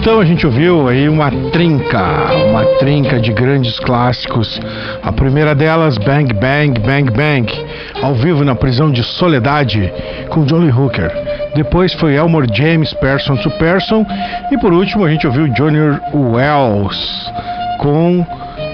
Então 0.00 0.18
a 0.18 0.24
gente 0.24 0.46
ouviu 0.46 0.88
aí 0.88 1.10
uma 1.10 1.30
trinca, 1.52 2.02
uma 2.48 2.64
trinca 2.78 3.20
de 3.20 3.34
grandes 3.34 3.78
clássicos. 3.78 4.58
A 5.02 5.12
primeira 5.12 5.54
delas, 5.54 5.98
Bang 5.98 6.32
Bang 6.32 6.80
Bang 6.80 7.10
Bang, 7.10 7.66
ao 8.00 8.14
vivo 8.14 8.42
na 8.42 8.54
prisão 8.54 8.90
de 8.90 9.04
Soledade, 9.04 9.92
com 10.30 10.46
Johnny 10.46 10.70
Hooker. 10.70 11.12
Depois 11.54 11.92
foi 11.92 12.14
Elmore 12.14 12.46
James, 12.50 12.94
Person 12.94 13.36
to 13.36 13.50
Person. 13.58 14.06
E 14.50 14.56
por 14.56 14.72
último 14.72 15.04
a 15.04 15.10
gente 15.10 15.26
ouviu 15.26 15.54
Junior 15.54 16.00
Wells 16.14 17.30
com 17.76 18.26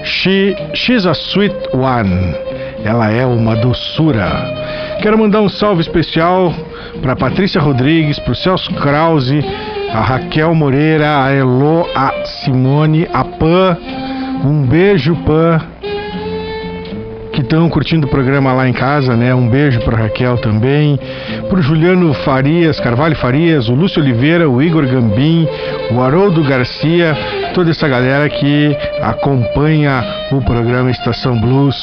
She, 0.05 0.55
She's 0.75 1.05
a 1.05 1.11
Sweet 1.11 1.55
One. 1.73 2.35
Ela 2.85 3.11
é 3.11 3.25
uma 3.25 3.57
doçura. 3.57 4.31
Quero 5.01 5.17
mandar 5.17 5.41
um 5.41 5.49
salve 5.49 5.81
especial 5.81 6.53
para 7.01 7.17
Patrícia 7.17 7.59
Rodrigues, 7.59 8.17
para 8.17 8.31
o 8.31 8.35
Celso 8.35 8.73
Krause 8.75 9.43
a 9.89 10.01
Raquel 10.01 10.53
Moreira, 10.53 11.23
a 11.23 11.31
Elo, 11.31 11.87
a 11.95 12.25
Simone, 12.25 13.07
a 13.11 13.23
Pan. 13.23 13.77
Um 14.43 14.65
beijo, 14.65 15.15
Pan, 15.25 15.61
que 17.37 17.43
estão 17.43 17.69
curtindo 17.69 18.07
o 18.07 18.09
programa 18.09 18.51
lá 18.51 18.67
em 18.67 18.73
casa, 18.73 19.15
né? 19.15 19.33
Um 19.35 19.47
beijo 19.47 19.79
para 19.81 19.95
Raquel 19.95 20.39
também, 20.39 20.99
para 21.47 21.59
o 21.59 21.61
Juliano 21.61 22.11
Farias, 22.11 22.79
Carvalho 22.79 23.15
Farias, 23.15 23.69
o 23.69 23.75
Lúcio 23.75 24.01
Oliveira, 24.01 24.49
o 24.49 24.59
Igor 24.59 24.87
Gambim, 24.87 25.47
o 25.91 26.01
Haroldo 26.01 26.43
Garcia, 26.43 27.15
toda 27.53 27.69
essa 27.69 27.87
galera 27.87 28.27
que 28.27 28.75
acompanha 29.03 30.03
o 30.31 30.41
programa 30.41 30.89
Estação 30.89 31.39
Blues 31.39 31.77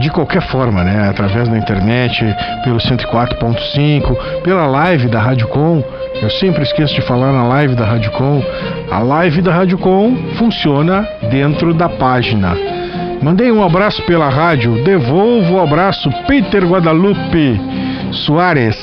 de 0.00 0.08
qualquer 0.08 0.40
forma, 0.40 0.82
né? 0.82 1.10
Através 1.10 1.50
da 1.50 1.58
internet, 1.58 2.24
pelo 2.64 2.78
104.5, 2.78 4.40
pela 4.42 4.66
live 4.66 5.08
da 5.08 5.20
Rádio 5.20 5.48
Com. 5.48 5.84
Eu 6.22 6.30
sempre 6.30 6.62
esqueço 6.62 6.94
de 6.94 7.02
falar 7.02 7.30
na 7.30 7.46
live 7.46 7.74
da 7.74 7.84
Rádio 7.84 8.10
Com. 8.12 8.42
A 8.90 9.00
live 9.00 9.42
da 9.42 9.52
Rádio 9.52 9.76
Com 9.76 10.16
funciona 10.38 11.06
dentro 11.30 11.74
da 11.74 11.90
página. 11.90 12.73
Mandei 13.22 13.50
um 13.50 13.64
abraço 13.64 14.02
pela 14.02 14.28
rádio, 14.28 14.82
devolvo 14.84 15.54
o 15.54 15.60
abraço 15.60 16.10
Peter 16.26 16.64
Guadalupe 16.64 17.60
Soares, 18.12 18.76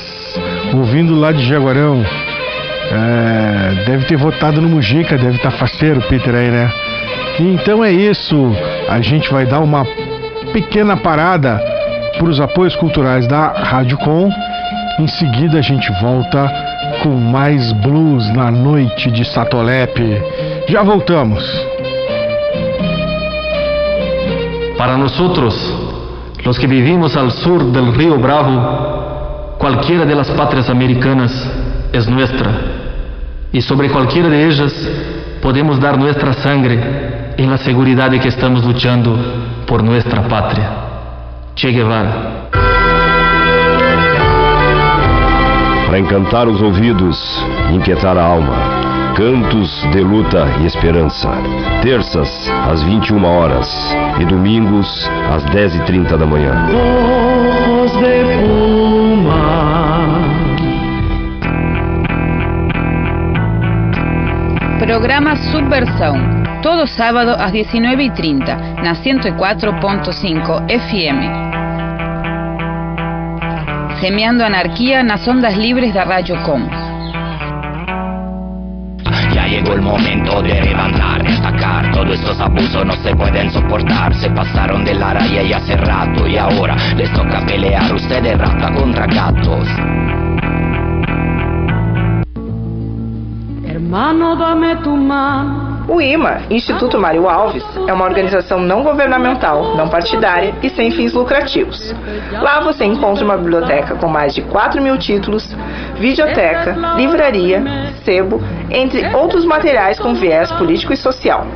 ouvindo 0.74 1.14
lá 1.14 1.32
de 1.32 1.44
Jaguarão. 1.44 2.04
É, 2.90 3.84
deve 3.86 4.04
ter 4.06 4.16
votado 4.16 4.60
no 4.60 4.68
Mujica, 4.68 5.16
deve 5.16 5.36
estar 5.36 5.50
tá 5.50 5.56
faceiro 5.56 6.02
Peter 6.02 6.34
aí, 6.34 6.50
né? 6.50 6.70
Então 7.40 7.84
é 7.84 7.90
isso, 7.90 8.52
a 8.88 9.00
gente 9.00 9.30
vai 9.32 9.46
dar 9.46 9.60
uma 9.60 9.86
pequena 10.52 10.96
parada 10.96 11.58
para 12.18 12.28
os 12.28 12.40
apoios 12.40 12.76
culturais 12.76 13.26
da 13.26 13.48
Rádio 13.48 13.96
Com. 13.98 14.30
Em 14.98 15.06
seguida 15.06 15.58
a 15.58 15.62
gente 15.62 15.90
volta 16.00 16.52
com 17.02 17.10
mais 17.10 17.72
blues 17.72 18.28
na 18.34 18.50
noite 18.50 19.10
de 19.10 19.24
Satolepe. 19.24 20.20
Já 20.68 20.82
voltamos. 20.82 21.71
Para 24.82 24.96
nosotros, 24.96 25.54
los 26.44 26.58
que 26.58 26.66
vivimos 26.66 27.16
al 27.16 27.30
sur 27.30 27.62
del 27.70 27.94
río 27.94 28.16
Bravo, 28.18 29.54
cualquiera 29.56 30.04
de 30.04 30.12
las 30.12 30.28
patrias 30.32 30.68
americanas 30.68 31.30
es 31.92 32.08
nuestra. 32.08 32.50
Y 33.52 33.62
sobre 33.62 33.88
cualquiera 33.88 34.28
de 34.28 34.44
ellas 34.44 34.74
podemos 35.40 35.78
dar 35.78 35.96
nuestra 35.96 36.32
sangre 36.32 37.34
en 37.36 37.48
la 37.48 37.58
seguridad 37.58 38.10
de 38.10 38.18
que 38.18 38.26
estamos 38.26 38.64
luchando 38.64 39.16
por 39.68 39.84
nuestra 39.84 40.26
patria. 40.26 40.70
Che 41.54 41.70
Guevara. 41.70 42.48
Para 45.86 45.98
encantar 45.98 46.48
os 46.48 46.60
ouvidos 46.60 47.46
inquietar 47.70 48.18
a 48.18 48.32
alma. 48.32 48.91
Cantos 49.16 49.86
de 49.92 50.00
luta 50.00 50.46
e 50.62 50.66
esperança. 50.66 51.28
Terças, 51.82 52.50
às 52.70 52.82
21 52.82 53.22
horas. 53.24 53.68
E 54.18 54.24
domingos, 54.24 55.06
às 55.30 55.44
10h30 55.44 56.16
da 56.16 56.24
manhã. 56.24 56.66
Voz 57.66 57.92
de 57.92 58.24
Puma. 58.40 59.82
Programa 64.78 65.36
Subversão. 65.36 66.16
Todo 66.62 66.86
sábado 66.86 67.32
às 67.32 67.52
19h30, 67.52 68.82
na 68.82 68.94
104.5 68.94 70.68
FM. 70.70 71.20
Semeando 74.00 74.42
anarquía 74.42 75.02
nas 75.02 75.28
ondas 75.28 75.54
libres 75.54 75.92
da 75.92 76.02
Radio 76.02 76.42
Com. 76.44 76.91
Llegó 79.52 79.74
el 79.74 79.82
momento 79.82 80.40
de 80.40 80.62
levantar, 80.62 81.22
destacar. 81.22 81.92
Todos 81.92 82.14
estos 82.14 82.40
abusos 82.40 82.86
no 82.86 82.94
se 82.94 83.14
pueden 83.14 83.52
soportar. 83.52 84.14
Se 84.14 84.30
pasaron 84.30 84.82
de 84.82 84.94
la 84.94 85.12
raya 85.12 85.42
y 85.42 85.52
hace 85.52 85.76
rato. 85.76 86.26
Y 86.26 86.38
ahora 86.38 86.74
les 86.96 87.12
toca 87.12 87.44
pelear 87.44 87.94
ustedes 87.94 88.38
rata 88.38 88.72
contra 88.72 89.06
gatos. 89.06 89.68
Hermano, 93.66 94.36
dame 94.36 94.76
tu 94.76 94.96
mano. 94.96 95.61
O 95.88 96.00
IMA, 96.00 96.42
Instituto 96.48 96.98
Mário 96.98 97.28
Alves, 97.28 97.64
é 97.88 97.92
uma 97.92 98.04
organização 98.04 98.60
não 98.60 98.82
governamental, 98.82 99.76
não 99.76 99.88
partidária 99.88 100.54
e 100.62 100.70
sem 100.70 100.90
fins 100.90 101.12
lucrativos. 101.12 101.94
Lá 102.30 102.60
você 102.60 102.84
encontra 102.84 103.24
uma 103.24 103.36
biblioteca 103.36 103.94
com 103.96 104.06
mais 104.06 104.34
de 104.34 104.42
4 104.42 104.80
mil 104.80 104.96
títulos, 104.96 105.56
videoteca, 105.96 106.76
livraria, 106.96 107.62
sebo, 108.04 108.40
entre 108.70 109.14
outros 109.14 109.44
materiais 109.44 109.98
com 109.98 110.14
viés 110.14 110.50
político 110.52 110.92
e 110.92 110.96
social. 110.96 111.46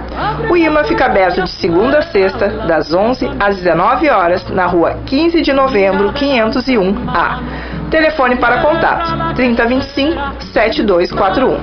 O 0.50 0.56
IMA 0.56 0.84
fica 0.84 1.06
aberto 1.06 1.42
de 1.42 1.50
segunda 1.50 1.98
a 1.98 2.02
sexta, 2.02 2.48
das 2.66 2.92
11 2.92 3.30
às 3.38 3.56
19 3.56 4.08
horas, 4.10 4.48
na 4.50 4.66
rua 4.66 4.98
15 5.06 5.40
de 5.40 5.52
novembro, 5.52 6.12
501A. 6.12 7.65
Telefone 7.90 8.36
para 8.36 8.60
contato 8.62 9.34
3025 9.34 10.44
7241. 10.52 11.58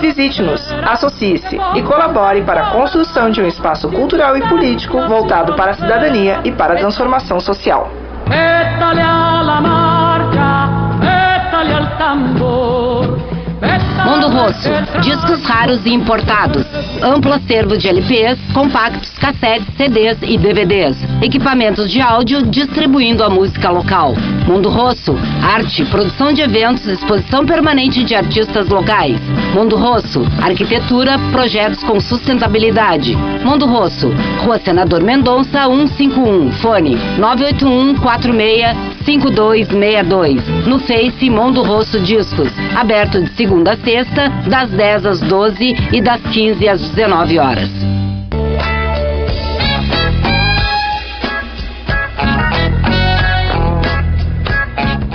Visite-nos, 0.00 0.72
associe-se 0.82 1.58
e 1.74 1.82
colabore 1.82 2.42
para 2.42 2.62
a 2.62 2.70
construção 2.70 3.30
de 3.30 3.40
um 3.40 3.46
espaço 3.46 3.88
cultural 3.88 4.36
e 4.36 4.48
político 4.48 5.00
voltado 5.06 5.54
para 5.54 5.72
a 5.72 5.74
cidadania 5.74 6.40
e 6.44 6.52
para 6.52 6.74
a 6.74 6.76
transformação 6.76 7.38
social. 7.40 7.90
Métale 8.28 9.00
a 9.00 9.42
la 9.42 9.60
marcha, 9.60 10.66
métale 11.00 11.72
al 11.74 11.86
tambor. 11.96 12.99
Mundo 14.10 14.26
Rosso, 14.26 14.68
discos 15.02 15.40
raros 15.44 15.86
e 15.86 15.90
importados. 15.90 16.66
Amplo 17.00 17.32
acervo 17.32 17.78
de 17.78 17.86
LPs, 17.86 18.40
compactos, 18.52 19.08
cassetes, 19.10 19.68
CDs 19.76 20.18
e 20.22 20.36
DVDs. 20.36 20.96
Equipamentos 21.22 21.88
de 21.88 22.00
áudio 22.00 22.42
distribuindo 22.42 23.22
a 23.22 23.30
música 23.30 23.70
local. 23.70 24.14
Mundo 24.48 24.68
Rosso, 24.68 25.14
arte, 25.40 25.84
produção 25.84 26.32
de 26.32 26.42
eventos, 26.42 26.84
exposição 26.88 27.46
permanente 27.46 28.02
de 28.02 28.16
artistas 28.16 28.68
locais. 28.68 29.16
Mundo 29.54 29.76
Rosso, 29.76 30.26
arquitetura, 30.42 31.16
projetos 31.30 31.80
com 31.84 32.00
sustentabilidade. 32.00 33.14
Mundo 33.44 33.64
Rosso, 33.64 34.12
Rua 34.42 34.58
Senador 34.58 35.04
Mendonça 35.04 35.66
151, 35.68 36.50
fone 36.54 36.96
981 37.16 37.94
46 37.94 38.89
5262. 39.04 40.66
No 40.66 40.78
Face 40.80 41.30
Mundo 41.30 41.62
Rosso 41.62 42.00
Discos, 42.00 42.50
aberto 42.76 43.22
de 43.22 43.30
segunda 43.36 43.72
a 43.72 43.76
sexta, 43.76 44.28
das 44.48 44.70
10 44.70 45.06
às 45.06 45.20
12 45.20 45.76
e 45.92 46.00
das 46.00 46.20
15 46.22 46.68
às 46.68 46.80
19 46.90 47.38
horas. 47.38 47.70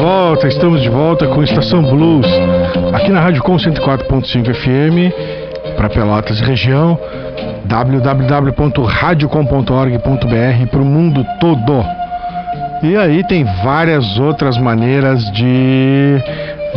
volta, 0.00 0.48
estamos 0.48 0.80
de 0.80 0.88
volta 0.88 1.26
com 1.26 1.42
Estação 1.42 1.82
Blues, 1.82 2.26
aqui 2.94 3.10
na 3.10 3.20
Rádio 3.20 3.42
Com 3.42 3.56
104.5 3.56 4.54
FM, 4.54 5.12
para 5.76 5.90
Pelotas 5.90 6.40
e 6.40 6.42
região, 6.42 6.98
www.radiocom.org.br 7.66 10.66
para 10.70 10.80
o 10.80 10.84
mundo 10.86 11.22
todo. 11.38 11.84
E 12.82 12.96
aí 12.96 13.22
tem 13.24 13.44
várias 13.62 14.18
outras 14.18 14.56
maneiras 14.56 15.30
de, 15.32 16.16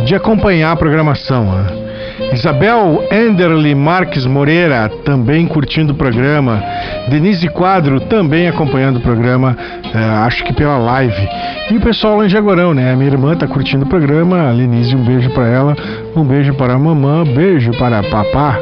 de 0.04 0.14
acompanhar 0.14 0.72
a 0.72 0.76
programação. 0.76 1.44
Né? 1.44 1.93
Isabel 2.32 3.06
Enderly 3.10 3.74
Marques 3.74 4.26
Moreira 4.26 4.88
também 5.04 5.46
curtindo 5.46 5.92
o 5.92 5.96
programa. 5.96 6.62
Denise 7.08 7.48
Quadro 7.48 8.00
também 8.00 8.48
acompanhando 8.48 8.96
o 8.96 9.00
programa, 9.00 9.56
é, 9.94 9.98
acho 9.98 10.44
que 10.44 10.52
pela 10.52 10.78
live. 10.78 11.28
E 11.70 11.76
o 11.76 11.80
pessoal 11.80 12.18
lá 12.18 12.26
em 12.26 12.28
Jaguarão, 12.28 12.74
né? 12.74 12.94
Minha 12.94 13.10
irmã 13.10 13.34
tá 13.34 13.46
curtindo 13.46 13.84
o 13.84 13.88
programa. 13.88 14.48
A 14.48 14.52
Lenise, 14.52 14.94
um 14.94 15.04
beijo 15.04 15.30
para 15.30 15.46
ela. 15.46 15.76
Um 16.14 16.24
beijo 16.24 16.54
para 16.54 16.74
a 16.74 16.78
mamã. 16.78 17.24
Beijo 17.24 17.72
para 17.78 18.02
papá. 18.02 18.58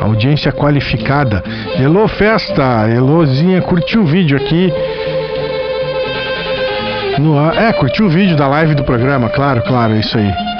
Audiência 0.00 0.52
qualificada. 0.52 1.42
Elô 1.78 2.06
Festa. 2.08 2.88
Elôzinha 2.88 3.62
curtiu 3.62 4.02
o 4.02 4.06
vídeo 4.06 4.36
aqui. 4.36 4.72
No, 7.18 7.38
é, 7.50 7.72
curtiu 7.72 8.06
o 8.06 8.08
vídeo 8.08 8.36
da 8.36 8.48
live 8.48 8.74
do 8.74 8.84
programa, 8.84 9.28
claro, 9.28 9.62
claro, 9.62 9.92
é 9.92 10.00
isso 10.00 10.16
aí. 10.16 10.51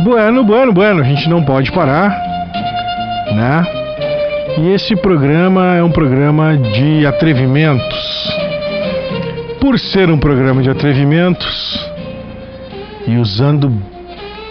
Bueno, 0.00 0.44
bueno, 0.44 0.72
bueno, 0.72 1.02
a 1.02 1.04
gente 1.04 1.28
não 1.28 1.42
pode 1.42 1.72
parar, 1.72 2.10
né? 3.34 3.66
E 4.58 4.72
esse 4.72 4.94
programa 4.94 5.74
é 5.74 5.82
um 5.82 5.90
programa 5.90 6.56
de 6.56 7.04
atrevimentos. 7.04 8.32
Por 9.60 9.76
ser 9.76 10.08
um 10.08 10.18
programa 10.18 10.62
de 10.62 10.70
atrevimentos 10.70 11.90
e 13.08 13.16
usando 13.16 13.72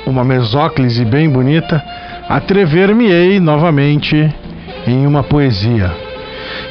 uma 0.05 0.25
mesóclise 0.25 1.05
bem 1.05 1.29
bonita, 1.29 1.81
atrever-me-ei 2.27 3.39
novamente 3.39 4.29
em 4.85 5.07
uma 5.07 5.23
poesia 5.23 5.95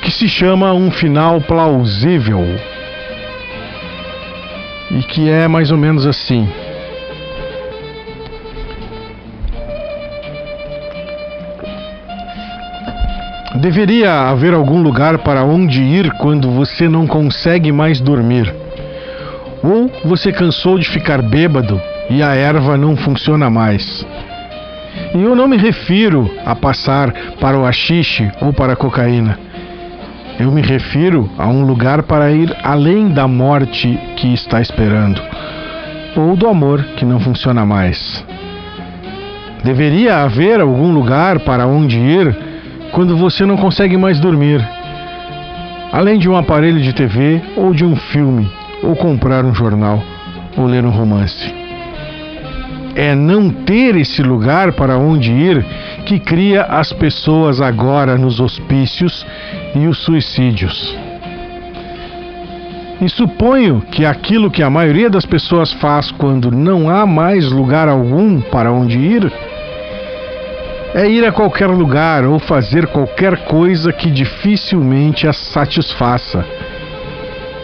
que 0.03 0.11
se 0.11 0.29
chama 0.29 0.74
Um 0.74 0.91
Final 0.91 1.41
Plausível 1.41 2.45
e 4.91 5.03
que 5.03 5.31
é 5.31 5.49
mais 5.49 5.70
ou 5.70 5.79
menos 5.79 6.07
assim. 6.07 6.47
Deveria 13.67 14.29
haver 14.29 14.55
algum 14.55 14.81
lugar 14.81 15.19
para 15.19 15.43
onde 15.43 15.83
ir 15.83 16.09
quando 16.19 16.49
você 16.53 16.89
não 16.89 17.05
consegue 17.05 17.73
mais 17.73 18.01
dormir. 18.01 18.55
Ou 19.61 19.91
você 20.05 20.31
cansou 20.31 20.79
de 20.79 20.89
ficar 20.89 21.21
bêbado 21.21 21.83
e 22.09 22.23
a 22.23 22.33
erva 22.33 22.79
não 22.79 22.97
funciona 22.97 23.51
mais. 23.51 24.07
E 25.12 25.21
eu 25.21 25.35
não 25.35 25.49
me 25.49 25.57
refiro 25.57 26.31
a 26.45 26.55
passar 26.55 27.12
para 27.41 27.59
o 27.59 27.67
haxixe 27.67 28.31
ou 28.41 28.53
para 28.53 28.75
a 28.75 28.77
cocaína. 28.77 29.37
Eu 30.39 30.53
me 30.53 30.62
refiro 30.62 31.29
a 31.37 31.49
um 31.49 31.64
lugar 31.64 32.05
para 32.05 32.31
ir 32.31 32.57
além 32.62 33.09
da 33.09 33.27
morte 33.27 33.99
que 34.17 34.33
está 34.33 34.61
esperando, 34.61 35.21
ou 36.14 36.37
do 36.37 36.47
amor 36.47 36.85
que 36.97 37.05
não 37.05 37.19
funciona 37.19 37.67
mais. 37.67 38.25
Deveria 39.64 40.19
haver 40.23 40.61
algum 40.61 40.93
lugar 40.93 41.41
para 41.41 41.67
onde 41.67 41.99
ir 41.99 42.45
quando 42.97 43.14
você 43.14 43.44
não 43.44 43.59
consegue 43.59 43.94
mais 43.94 44.18
dormir, 44.18 44.66
além 45.92 46.18
de 46.18 46.30
um 46.30 46.34
aparelho 46.34 46.80
de 46.80 46.94
TV 46.94 47.42
ou 47.55 47.74
de 47.74 47.84
um 47.84 47.94
filme, 47.94 48.51
ou 48.82 48.97
comprar 48.97 49.44
um 49.44 49.55
jornal, 49.55 50.03
ou 50.57 50.64
ler 50.64 50.82
um 50.82 50.88
romance. 50.88 51.55
É 52.94 53.14
não 53.14 53.51
ter 53.51 53.97
esse 53.97 54.22
lugar 54.22 54.72
para 54.72 54.97
onde 54.97 55.30
ir 55.30 55.62
que 56.07 56.18
cria 56.18 56.62
as 56.62 56.90
pessoas 56.90 57.61
agora 57.61 58.16
nos 58.16 58.40
hospícios 58.40 59.26
e 59.74 59.86
os 59.86 59.99
suicídios. 59.99 60.97
E 62.99 63.11
suponho 63.11 63.82
que 63.90 64.07
aquilo 64.07 64.51
que 64.51 64.62
a 64.62 64.70
maioria 64.70 65.11
das 65.11 65.26
pessoas 65.26 65.70
faz 65.74 66.11
quando 66.12 66.51
não 66.51 66.88
há 66.88 67.05
mais 67.05 67.53
lugar 67.53 67.90
algum 67.90 68.40
para 68.40 68.72
onde 68.72 68.97
ir 68.97 69.30
é 70.97 71.07
ir 71.07 71.26
a 71.26 71.30
qualquer 71.30 71.66
lugar 71.66 72.24
ou 72.24 72.38
fazer 72.38 72.86
qualquer 72.86 73.44
coisa 73.44 73.92
que 73.92 74.11
dificilmente 74.11 75.28
as 75.28 75.36
satisfaça. 75.36 76.42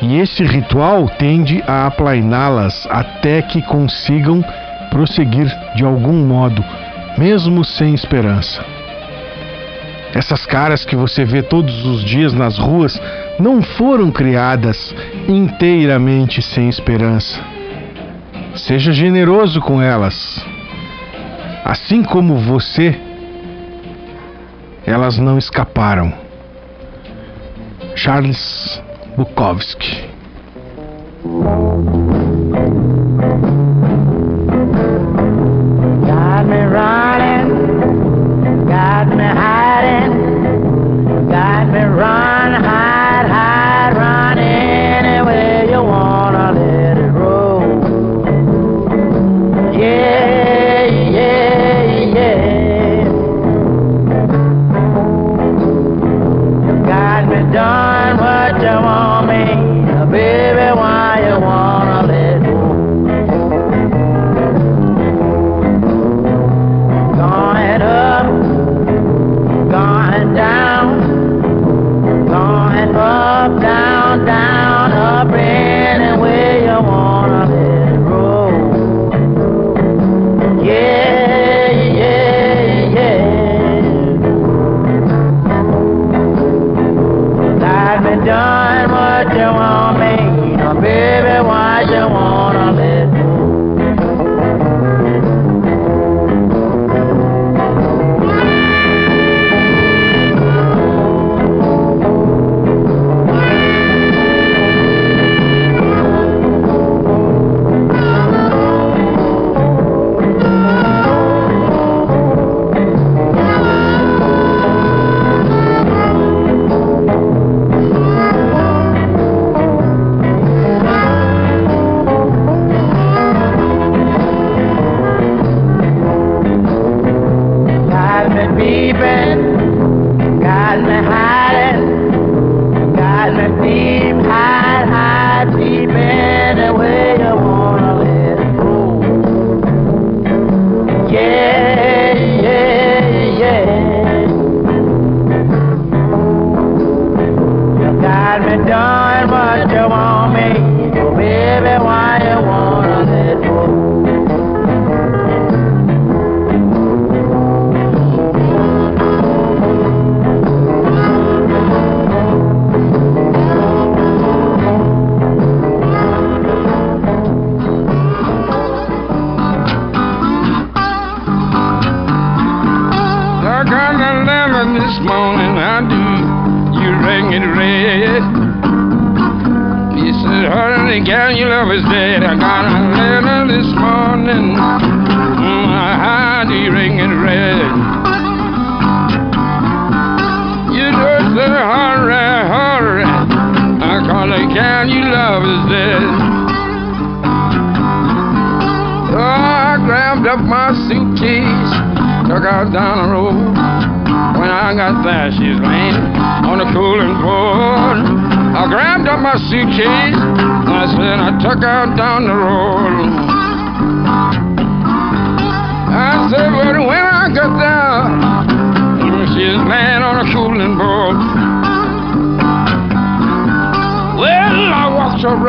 E 0.03 0.19
esse 0.19 0.45
ritual 0.45 1.09
tende 1.09 1.65
a 1.67 1.87
aplainá-las 1.87 2.87
até 2.91 3.41
que 3.41 3.63
consigam 3.63 4.45
prosseguir 4.91 5.51
de 5.75 5.83
algum 5.83 6.27
modo, 6.27 6.63
mesmo 7.17 7.65
sem 7.65 7.95
esperança. 7.95 8.63
Essas 10.15 10.45
caras 10.45 10.85
que 10.85 10.95
você 10.95 11.25
vê 11.25 11.43
todos 11.43 11.87
os 11.87 12.05
dias 12.05 12.35
nas 12.35 12.59
ruas 12.59 13.01
não 13.39 13.63
foram 13.63 14.11
criadas 14.11 14.95
inteiramente 15.27 16.43
sem 16.43 16.69
esperança. 16.69 17.41
Seja 18.55 18.93
generoso 18.93 19.59
com 19.63 19.81
elas. 19.81 20.45
Assim 21.65 22.03
como 22.03 22.37
você, 22.37 23.01
elas 24.93 25.17
não 25.19 25.39
escaparam. 25.39 26.13
Charles 27.97 28.83
Bukowski. 29.17 30.11
Got 36.05 36.45
me 36.47 36.63
running, 36.67 37.49
got 38.67 39.09
me 39.17 39.25
hiding, 39.25 40.13
got 41.31 41.67
me 41.73 41.85
run, 41.85 42.42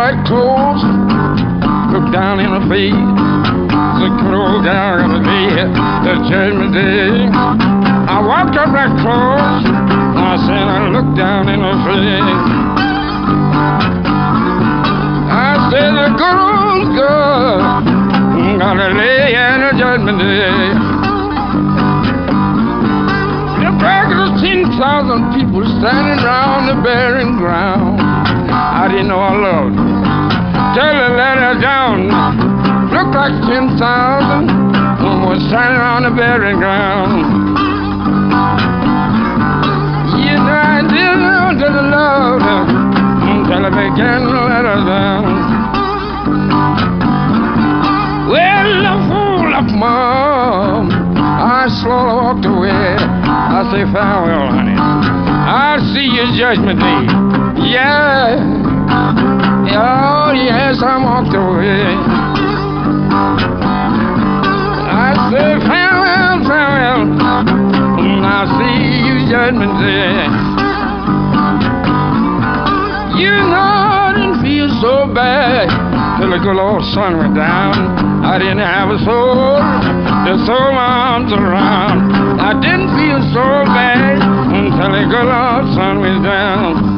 right 0.04 0.20
close, 0.28 0.84
looked 1.96 2.12
down 2.12 2.44
in 2.44 2.52
her 2.52 2.66
face. 2.68 2.92
The 2.92 4.10
cold 4.20 4.68
down 4.68 5.00
in 5.00 5.10
the 5.16 5.24
bed, 5.24 5.72
the 6.04 6.14
judgment 6.28 6.76
day. 6.76 7.32
I 8.12 8.20
walked 8.20 8.60
up 8.60 8.68
right 8.76 8.92
close, 9.00 9.64
I 9.64 10.36
said 10.44 10.66
I 10.68 10.92
looked 10.92 11.16
down 11.16 11.48
in 11.48 11.64
her 11.64 11.78
face. 11.88 12.42
I 15.32 15.72
said 15.72 15.92
the 15.96 16.10
good 16.20 16.40
old 16.52 16.88
girl 17.00 17.64
gotta 18.60 18.92
lay 19.00 19.40
in 19.40 19.58
the 19.64 19.72
judgment 19.80 20.20
day. 20.20 20.68
The 23.64 23.72
back 23.80 24.12
of 24.12 24.20
the 24.20 24.32
ten 24.44 24.68
thousand 24.76 25.32
people 25.32 25.64
standing 25.80 26.26
round 26.26 26.68
the 26.68 26.76
burying 26.84 27.38
ground. 27.38 28.02
I 28.54 28.88
didn't 28.90 29.08
know 29.08 29.20
I 29.20 29.36
loved 29.36 29.93
her. 30.74 30.82
Till 30.82 30.94
they 30.94 31.16
let 31.16 31.38
her 31.38 31.62
down. 31.62 32.10
Looked 32.92 33.16
like 33.16 33.34
ten 33.48 33.78
thousand 33.78 34.74
was 35.34 35.42
standing 35.50 35.82
around 35.82 36.04
the 36.04 36.12
burying 36.12 36.60
ground. 36.60 37.26
You 40.22 40.36
know 40.38 40.62
I 40.62 40.82
didn't 40.86 41.26
know 41.26 41.58
I 41.58 41.82
loved 41.90 42.44
her 42.46 42.62
until 43.34 43.66
I 43.66 43.70
began 43.74 44.22
to 44.22 44.40
let 44.46 44.66
her 44.70 44.82
down. 44.86 45.26
Well, 48.30 48.70
I'm 48.86 49.02
full 49.10 49.54
of 49.58 49.68
mom. 49.74 51.16
I 51.18 51.68
slowly 51.82 52.14
walked 52.14 52.46
away. 52.46 52.96
I 53.02 53.66
say 53.74 53.84
farewell, 53.90 54.54
honey. 54.54 54.78
I'll 54.78 55.82
see 55.96 56.14
you 56.14 56.30
judgment 56.38 56.80
day. 56.80 57.74
Yeah. 57.74 58.53
Oh, 59.76 60.32
yes, 60.34 60.82
I 60.82 60.98
walked 61.02 61.34
away. 61.34 61.86
I 64.90 65.10
say 65.34 65.50
farewell, 65.66 66.36
farewell. 66.46 67.02
Mm, 67.98 68.22
I'll 68.22 68.50
see 68.58 68.78
you 69.06 69.16
judgment 69.30 69.74
day. 69.82 70.30
You 73.18 73.34
know 73.50 73.58
I 73.58 74.14
didn't 74.16 74.42
feel 74.42 74.70
so 74.82 75.14
bad 75.14 75.70
till 76.20 76.30
the 76.30 76.40
good 76.40 76.58
old 76.58 76.84
sun 76.94 77.18
went 77.18 77.36
down. 77.36 77.74
I 78.24 78.38
didn't 78.38 78.60
have 78.60 78.90
a 78.90 79.00
soul 79.06 80.04
throw 80.46 80.72
my 80.74 81.14
arms 81.14 81.32
around. 81.32 82.40
I 82.40 82.54
didn't 82.60 82.90
feel 82.98 83.22
so 83.34 83.46
bad 83.72 84.20
until 84.20 84.92
the 84.92 85.06
good 85.08 85.30
old 85.30 85.76
sun 85.76 86.00
went 86.02 86.24
down. 86.24 86.93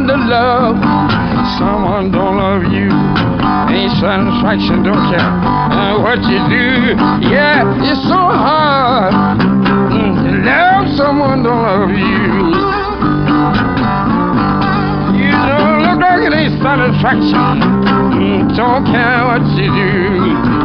Hard 0.00 0.08
to 0.08 0.16
love 0.16 0.76
someone 1.58 2.10
don't 2.10 2.36
love 2.36 2.62
you. 2.72 2.88
Ain't 3.70 3.92
satisfaction, 4.00 4.82
don't 4.82 4.96
care 5.12 5.20
uh, 5.20 6.00
what 6.02 6.18
you 6.24 6.40
do. 6.48 6.96
Yeah, 7.28 7.64
it's 7.84 8.02
so 8.08 8.16
hard 8.16 9.12
mm, 9.92 10.14
to 10.24 10.30
love 10.44 10.86
someone 10.96 11.42
don't 11.42 11.62
love 11.62 11.90
you. 11.90 12.20
You 15.20 15.32
don't 15.32 15.82
look 15.84 16.00
like 16.00 16.32
ain't 16.32 16.62
satisfaction. 16.62 17.60
Mm, 18.16 18.56
don't 18.56 18.84
care 18.86 19.24
what 19.26 19.44
you 19.56 19.68
do. 19.68 20.60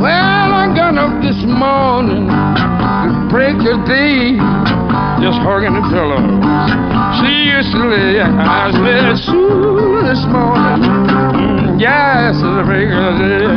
Well, 0.00 0.54
I 0.54 0.72
got 0.74 0.96
up 0.96 1.20
this 1.22 1.42
morning 1.44 2.26
to 2.28 3.28
break 3.30 3.56
a 3.60 3.76
day, 3.86 4.38
just 5.20 5.38
hugging 5.44 5.74
the 5.76 5.84
pillows. 5.92 6.24
She 7.20 7.52
used 7.52 7.72
to 7.76 7.84
lay 7.92 8.20
eyes 8.24 8.72
lit 8.80 9.18
soon 9.20 10.04
this 10.08 10.24
morning. 10.32 10.80
Mm, 11.36 11.80
yes, 11.80 12.36
it's 12.36 12.56
a 12.56 12.64
break 12.64 12.88
day. 12.88 13.52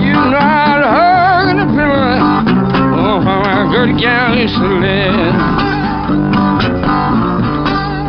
You 0.00 0.16
know 0.32 0.40
I'd 0.40 0.82
hug 0.88 1.52
the 1.52 1.68
pillow. 1.68 2.16
Oh, 2.96 3.20
how 3.20 3.44
my 3.44 3.68
good 3.68 4.00
gal 4.00 4.32
used 4.34 4.56
to 4.56 4.68
live. 4.80 5.36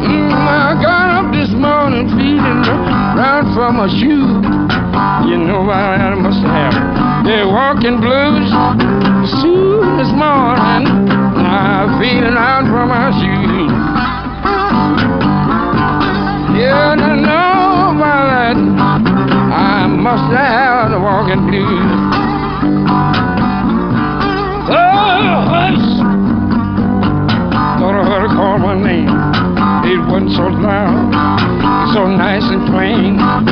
Mm, 0.08 0.32
I 0.32 0.80
got 0.80 1.08
up 1.12 1.34
this 1.36 1.52
morning 1.52 2.08
feeling 2.16 2.64
round 3.20 3.54
for 3.54 3.72
my 3.76 3.92
shoe. 4.00 4.40
You 5.28 5.38
know 5.44 5.62
why 5.68 5.98
I 5.98 6.16
must 6.16 6.40
have 6.40 7.26
They're 7.26 7.48
walking 7.48 8.00
blues. 8.00 8.87
Morning, 10.18 10.88
I'm 11.38 12.02
feeling 12.02 12.34
out 12.36 12.66
for 12.66 12.88
my 12.88 13.12
shoes. 13.22 13.70
Yeah, 16.58 16.98
I 16.98 17.16
know 17.22 17.94
by 18.00 18.26
that 18.26 18.58
I 18.58 19.86
must 19.86 20.34
have 20.34 20.90
the 20.90 21.00
walking 21.00 21.46
blues. 21.46 22.02
Oh, 24.74 25.46
hush! 25.54 25.88
Thought 27.78 27.94
I 27.94 28.04
heard 28.04 28.28
her 28.28 28.36
call 28.36 28.58
my 28.58 28.74
name. 28.74 29.14
It 29.86 30.00
wasn't 30.10 30.32
so 30.32 30.48
loud, 30.48 31.94
so 31.94 32.08
nice 32.08 32.42
and 32.42 32.66
plain. 32.72 33.47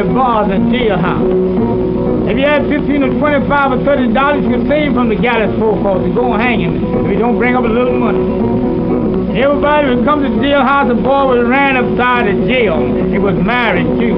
The 0.00 0.14
bars 0.14 0.48
in 0.48 0.72
jailhouse. 0.72 2.30
If 2.30 2.38
you 2.38 2.46
had 2.48 2.64
15 2.72 3.02
or 3.04 3.12
25 3.20 3.72
or 3.72 3.84
30 3.84 4.14
dollars, 4.16 4.44
you 4.44 4.56
could 4.56 4.66
save 4.68 4.94
from 4.96 5.12
the 5.12 5.16
gallows 5.16 5.52
forecast 5.60 6.08
and 6.08 6.14
go 6.14 6.32
and 6.32 6.40
hang 6.40 6.60
him 6.60 7.04
if 7.04 7.12
you 7.12 7.18
don't 7.18 7.36
bring 7.36 7.54
up 7.54 7.64
a 7.64 7.68
little 7.68 7.98
money. 8.00 8.16
And 9.28 9.36
everybody 9.36 9.92
would 9.92 10.04
come 10.08 10.24
to 10.24 10.28
the 10.28 10.40
jailhouse, 10.40 10.88
a 10.88 10.96
boy 10.96 11.36
was 11.36 11.44
ran 11.44 11.76
upside 11.76 12.32
the 12.32 12.48
jail. 12.48 12.80
He 13.12 13.18
was 13.18 13.36
married 13.36 13.92
too. 14.00 14.16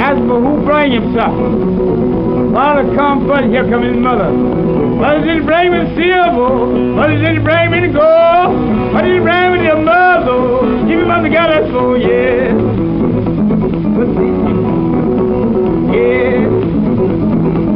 As 0.00 0.16
for 0.24 0.40
who 0.40 0.64
bring 0.64 0.92
him 0.96 1.12
something. 1.12 2.54
Father 2.56 2.88
come 2.96 3.28
first, 3.28 3.52
here 3.52 3.68
come 3.68 3.84
his 3.84 3.96
mother. 3.96 4.32
What 4.32 5.20
did 5.20 5.36
he 5.36 5.40
bring 5.44 5.68
me 5.68 5.84
silver? 6.00 6.96
What 6.96 7.08
did 7.12 7.20
he 7.20 7.38
bring 7.44 7.70
me 7.76 7.80
to 7.84 7.90
gold? 7.92 8.56
What 8.96 9.04
did 9.04 9.20
he 9.20 9.20
bring 9.20 9.52
me 9.52 9.68
to 9.68 9.76
mother? 9.76 10.88
Give 10.88 11.04
him 11.04 11.10
on 11.10 11.22
the 11.24 11.30
gallows 11.30 11.68
for 11.70 11.98
yeah. 11.98 12.91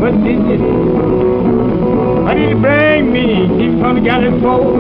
What 0.06 0.22
did 0.22 0.38
you 0.38 0.56
do? 0.56 0.70
Did 2.28 2.38
you 2.38 2.56
bring 2.62 3.12
me? 3.12 3.26
Keep 3.58 3.82
on 3.82 3.96
the 3.96 4.02
gallows 4.02 4.40
pole. 4.40 4.78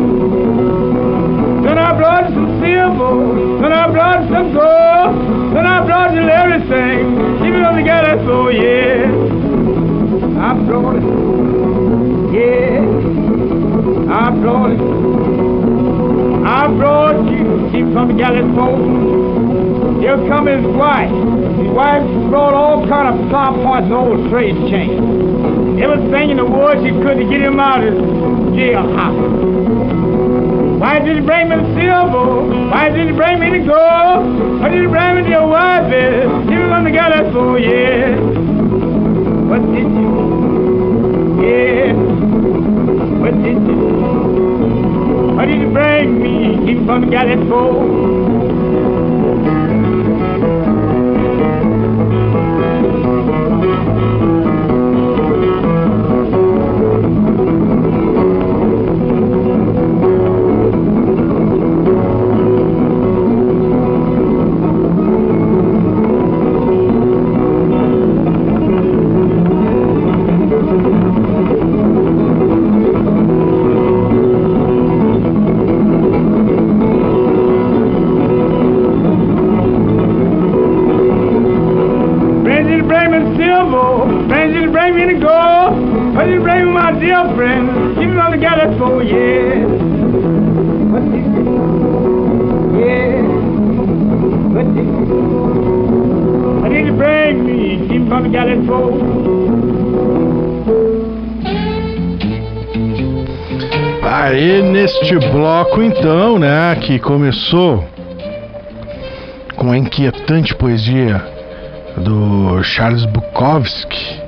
Then 1.64 1.78
I 1.78 1.98
brought 1.98 2.30
some 2.30 2.62
silver. 2.62 3.58
Then 3.60 3.72
I 3.72 3.90
brought 3.90 4.22
some 4.30 4.54
gold. 4.54 5.52
Then 5.52 5.66
I 5.66 5.84
brought 5.84 6.14
you 6.14 6.28
everything. 6.30 7.42
Even 7.44 7.60
though 7.60 7.74
the 7.74 7.82
guy 7.82 8.02
that's 8.06 8.22
so, 8.22 8.50
yeah. 8.50 9.10
I 10.46 10.54
brought 10.62 10.94
it. 10.94 11.02
Yeah. 12.30 12.86
I 14.14 14.30
brought 14.30 14.70
it. 14.70 14.80
I 16.46 16.68
brought 16.78 17.28
you. 17.32 17.70
See 17.72 17.82
from 17.92 18.06
the 18.06 18.22
that's 18.22 18.54
phone. 18.54 19.15
Here 20.00 20.16
come 20.28 20.46
his 20.46 20.64
wife. 20.76 21.10
His 21.10 21.70
wife 21.72 22.04
brought 22.28 22.54
all 22.54 22.86
kind 22.86 23.08
of 23.08 23.28
star 23.28 23.52
parts 23.62 23.84
and 23.84 23.94
old 23.94 24.30
trade 24.30 24.54
chains. 24.70 25.00
Everything 25.80 26.30
in 26.30 26.36
the 26.36 26.44
world 26.44 26.84
she 26.84 26.92
could 26.92 27.16
to 27.18 27.24
get 27.24 27.40
him 27.40 27.58
out 27.58 27.82
of 27.82 27.94
jailhouse. 28.54 29.66
Why 30.80 30.98
did 30.98 31.16
you 31.16 31.22
bring 31.24 31.48
me 31.48 31.56
the 31.56 31.64
silver? 31.74 32.70
Why 32.70 32.90
did 32.90 33.08
you 33.08 33.14
bring 33.16 33.40
me 33.40 33.58
the 33.58 33.64
gold? 33.66 34.60
Why 34.60 34.68
did 34.68 34.82
you 34.82 34.88
bring 34.88 35.16
me 35.16 35.22
to 35.22 35.28
your 35.30 35.48
wife? 35.48 35.88
Was 35.88 36.72
on 36.72 36.84
the 36.84 36.90
guy 36.90 37.08
that's 37.10 37.32
for, 37.32 37.58
yeah. 37.58 38.14
What 39.48 39.62
did 39.72 39.88
you? 39.88 40.10
Yeah. 41.40 41.92
What 43.20 43.34
did 43.42 43.58
you? 43.66 43.78
Why 45.34 45.46
did 45.46 45.60
you 45.60 45.70
bring 45.72 46.22
me? 46.22 46.74
Was 46.74 46.88
on 46.90 47.00
the 47.00 47.10
guy 47.10 47.24
that's 47.24 47.48
for. 47.48 48.45
Começou 107.20 107.82
com 109.56 109.72
a 109.72 109.78
inquietante 109.78 110.54
poesia 110.54 111.16
do 111.96 112.62
Charles 112.62 113.06
Bukowski, 113.06 114.20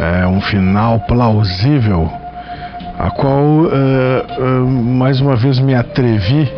é 0.00 0.26
um 0.26 0.40
final 0.40 1.00
plausível, 1.00 2.10
a 2.98 3.10
qual 3.10 3.66
eh, 3.70 4.24
eh, 4.38 4.42
mais 4.96 5.20
uma 5.20 5.36
vez 5.36 5.58
me 5.58 5.74
atrevi 5.74 6.50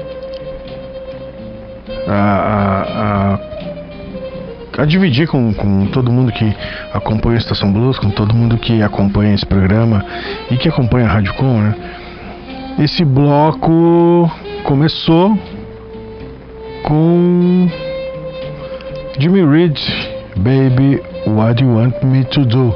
a, 2.07 2.13
a- 2.13 3.39
a- 4.79 4.83
a 4.83 4.85
dividir 4.85 5.27
com, 5.27 5.53
com 5.53 5.87
todo 5.87 6.13
mundo 6.13 6.31
que 6.31 6.55
acompanha 6.95 7.35
a 7.35 7.39
Estação 7.39 7.73
Blues, 7.73 7.99
com 7.99 8.11
todo 8.11 8.33
mundo 8.33 8.57
que 8.57 8.81
acompanha 8.85 9.35
esse 9.35 9.45
programa 9.47 10.05
e 10.49 10.57
que 10.57 10.69
acompanha 10.69 11.07
a 11.09 11.13
Rádio 11.13 11.35
Com, 11.35 11.61
né? 11.61 11.75
Esse 12.79 13.05
bloco 13.05 14.31
começou 14.67 15.39
com 16.83 17.69
Jimmy 19.17 19.47
Reed, 19.47 19.79
Baby, 20.37 21.01
What 21.25 21.63
You 21.63 21.77
Want 21.77 22.03
Me 22.03 22.25
to 22.25 22.45
Do. 22.45 22.75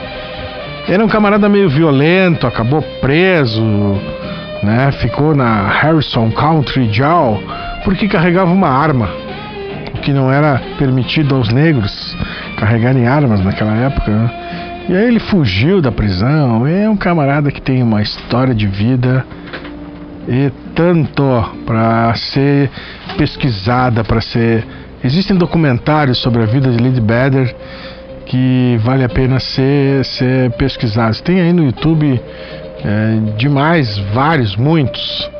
Era 0.87 1.03
um 1.03 1.07
camarada 1.07 1.49
meio 1.49 1.69
violento, 1.69 2.45
acabou 2.45 2.81
preso, 3.01 3.63
né? 4.61 4.91
Ficou 4.93 5.35
na 5.35 5.67
Harrison 5.67 6.29
Country 6.31 6.91
Jail 6.91 7.41
porque 7.83 8.07
carregava 8.07 8.51
uma 8.51 8.69
arma, 8.69 9.09
o 9.95 9.99
que 9.99 10.11
não 10.11 10.31
era 10.31 10.61
permitido 10.77 11.35
aos 11.35 11.49
negros 11.49 12.15
carregarem 12.57 13.07
armas 13.07 13.43
naquela 13.43 13.75
época. 13.75 14.11
Né? 14.11 14.29
E 14.89 14.95
aí 14.95 15.07
ele 15.07 15.19
fugiu 15.19 15.81
da 15.81 15.91
prisão. 15.91 16.67
É 16.67 16.89
um 16.89 16.95
camarada 16.95 17.51
que 17.51 17.61
tem 17.61 17.81
uma 17.81 18.01
história 18.01 18.53
de 18.53 18.67
vida 18.67 19.25
e 20.27 20.51
tanto 20.73 21.23
para 21.65 22.13
ser 22.15 22.69
pesquisada, 23.17 24.03
para 24.03 24.21
ser. 24.21 24.65
Existem 25.03 25.35
documentários 25.35 26.17
sobre 26.17 26.41
a 26.41 26.45
vida 26.45 26.71
de 26.71 26.81
Lady 26.81 26.99
Bader 26.99 27.55
que 28.25 28.79
vale 28.83 29.03
a 29.03 29.09
pena 29.09 29.39
ser, 29.39 30.03
ser 30.05 30.51
pesquisados. 30.51 31.21
Tem 31.21 31.39
aí 31.39 31.53
no 31.53 31.63
YouTube 31.63 32.19
é, 32.83 33.37
demais, 33.37 33.97
vários, 34.13 34.55
muitos. 34.55 35.34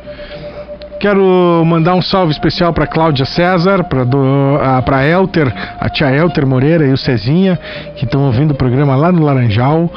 Quero 0.98 1.62
mandar 1.66 1.94
um 1.94 2.00
salve 2.00 2.32
especial 2.32 2.72
para 2.72 2.86
Cláudia 2.86 3.26
César, 3.26 3.84
para 3.84 5.06
Elter, 5.06 5.52
a 5.78 5.88
tia 5.88 6.10
Elter 6.10 6.46
Moreira 6.46 6.86
e 6.86 6.92
o 6.92 6.96
Cezinha, 6.96 7.58
que 7.96 8.04
estão 8.04 8.24
ouvindo 8.24 8.52
o 8.52 8.54
programa 8.54 8.96
lá 8.96 9.12
no 9.12 9.22
Laranjal. 9.22 9.90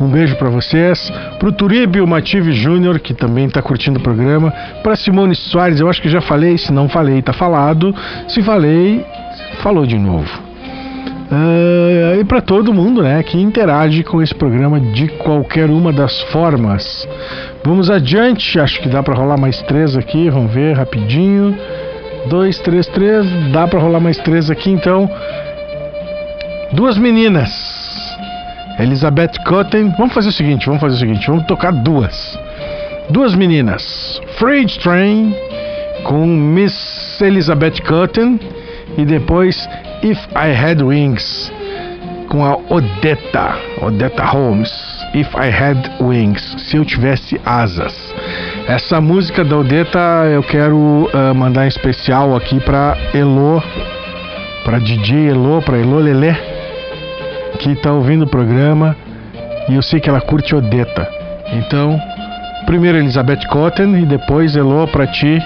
Um 0.00 0.08
beijo 0.08 0.34
para 0.36 0.48
vocês. 0.48 1.12
Para 1.38 1.48
o 1.48 1.52
Turíbio 1.52 2.06
Mative 2.06 2.52
Júnior, 2.52 2.98
que 3.00 3.12
também 3.12 3.46
está 3.46 3.60
curtindo 3.60 3.98
o 3.98 4.02
programa. 4.02 4.50
Para 4.82 4.96
Simone 4.96 5.34
Soares, 5.34 5.80
eu 5.80 5.90
acho 5.90 6.00
que 6.00 6.08
já 6.08 6.20
falei, 6.20 6.56
se 6.56 6.72
não 6.72 6.88
falei, 6.88 7.20
tá 7.20 7.32
falado. 7.32 7.94
Se 8.28 8.42
falei, 8.42 9.04
falou 9.62 9.86
de 9.86 9.98
novo. 9.98 10.46
Uh, 11.30 12.20
e 12.20 12.24
para 12.24 12.40
todo 12.40 12.72
mundo 12.72 13.02
né, 13.02 13.20
que 13.22 13.36
interage 13.36 14.04
com 14.04 14.22
esse 14.22 14.34
programa 14.34 14.78
de 14.78 15.08
qualquer 15.08 15.68
uma 15.68 15.92
das 15.92 16.22
formas. 16.30 17.06
Vamos 17.66 17.90
adiante, 17.90 18.60
acho 18.60 18.80
que 18.80 18.88
dá 18.88 19.02
para 19.02 19.16
rolar 19.16 19.36
mais 19.36 19.60
três 19.62 19.96
aqui, 19.96 20.30
vamos 20.30 20.52
ver 20.52 20.76
rapidinho. 20.76 21.52
Dois, 22.28 22.60
três, 22.60 22.86
três, 22.86 23.26
dá 23.50 23.66
para 23.66 23.80
rolar 23.80 23.98
mais 23.98 24.16
três 24.18 24.48
aqui 24.48 24.70
então. 24.70 25.10
Duas 26.70 26.96
meninas, 26.96 27.50
Elizabeth 28.78 29.32
Cotten. 29.44 29.92
Vamos 29.98 30.14
fazer 30.14 30.28
o 30.28 30.32
seguinte, 30.32 30.64
vamos 30.64 30.80
fazer 30.80 30.94
o 30.94 30.98
seguinte, 30.98 31.26
vamos 31.26 31.44
tocar 31.46 31.72
duas. 31.72 32.38
Duas 33.10 33.34
meninas, 33.34 34.22
Freight 34.38 34.78
Train 34.78 35.34
com 36.04 36.24
Miss 36.24 37.20
Elizabeth 37.20 37.82
Cotten 37.84 38.38
e 38.96 39.04
depois 39.04 39.68
If 40.04 40.24
I 40.36 40.54
Had 40.54 40.84
Wings 40.84 41.52
com 42.28 42.44
a 42.44 42.58
Odetta, 42.70 43.56
Odetta 43.82 44.24
Holmes. 44.24 44.85
If 45.16 45.28
I 45.34 45.48
Had 45.48 45.96
Wings, 45.98 46.54
se 46.58 46.76
eu 46.76 46.84
tivesse 46.84 47.40
asas. 47.42 48.14
Essa 48.68 49.00
música 49.00 49.42
da 49.42 49.56
Odetta 49.56 49.98
eu 50.30 50.42
quero 50.42 50.76
uh, 50.76 51.34
mandar 51.34 51.64
em 51.64 51.68
especial 51.68 52.36
aqui 52.36 52.60
para 52.60 52.94
Elo, 53.14 53.62
para 54.62 54.78
DJ 54.78 55.30
Elo, 55.30 55.62
para 55.62 55.78
Elo 55.78 56.00
Lelé, 56.00 56.34
que 57.58 57.72
está 57.72 57.92
ouvindo 57.92 58.26
o 58.26 58.28
programa 58.28 58.94
e 59.70 59.74
eu 59.76 59.80
sei 59.80 60.00
que 60.00 60.10
ela 60.10 60.20
curte 60.20 60.54
Odetta. 60.54 61.08
Então, 61.50 61.98
primeiro 62.66 62.98
Elizabeth 62.98 63.46
Cotton 63.48 63.96
e 63.96 64.04
depois 64.04 64.54
Elo 64.54 64.86
para 64.86 65.06
ti. 65.06 65.42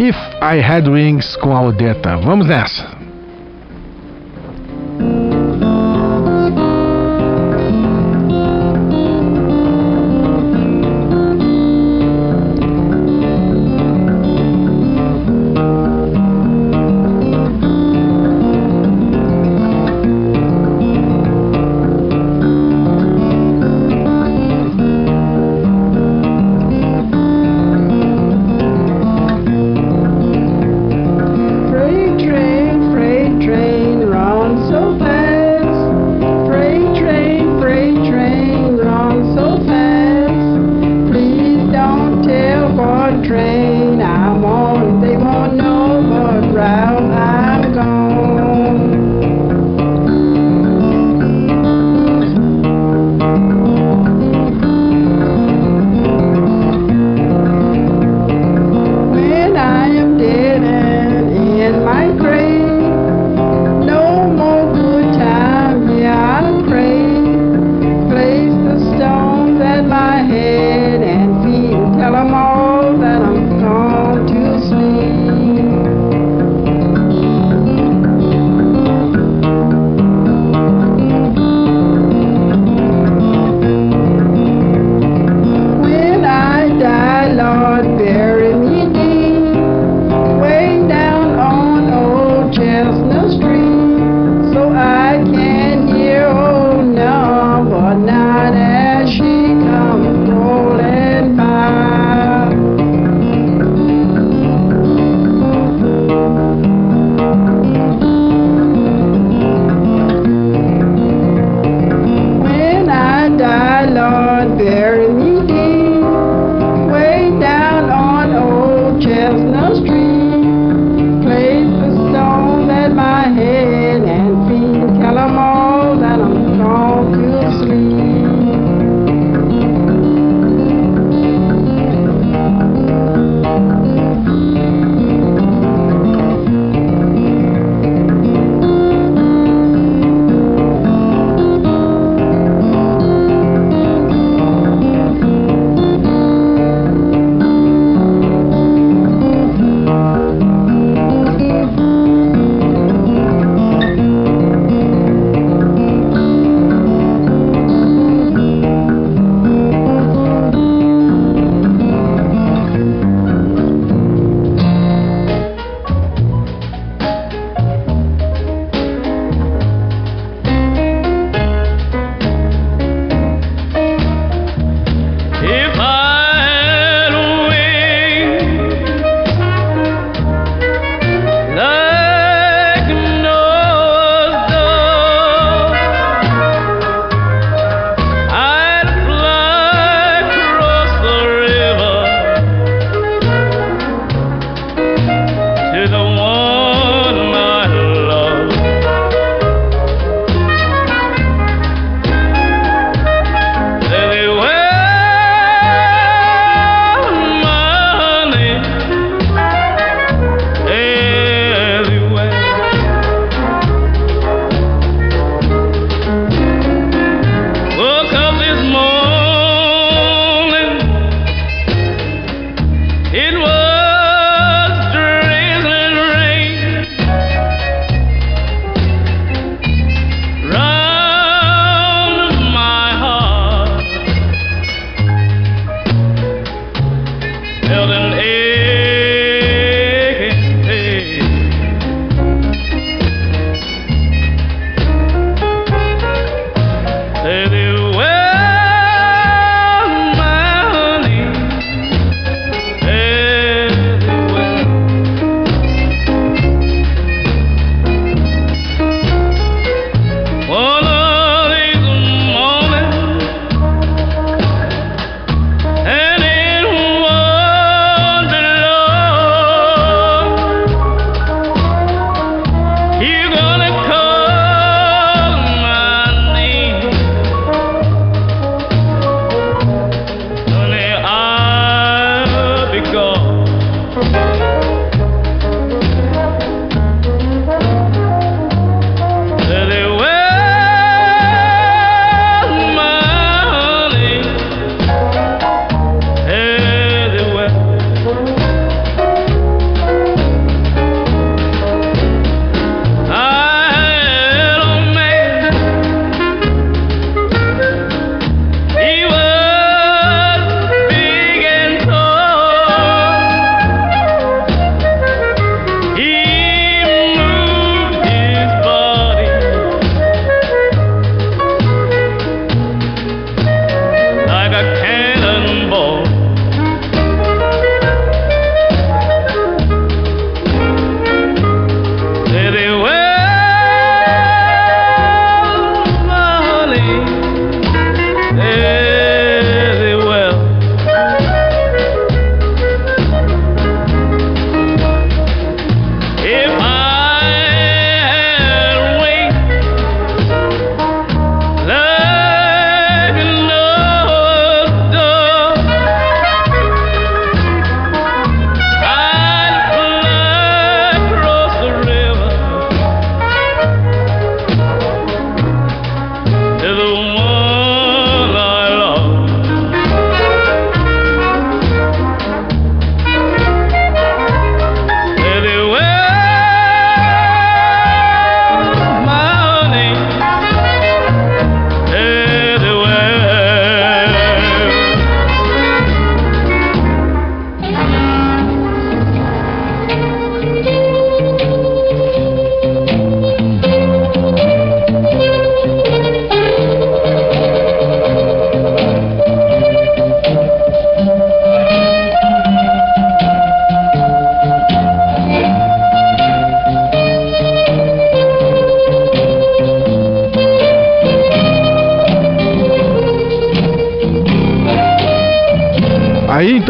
If 0.00 0.16
I 0.40 0.58
Had 0.58 0.88
Wings 0.88 1.36
com 1.36 1.54
a 1.54 1.60
Odetta. 1.60 2.16
Vamos 2.16 2.46
nessa! 2.46 2.99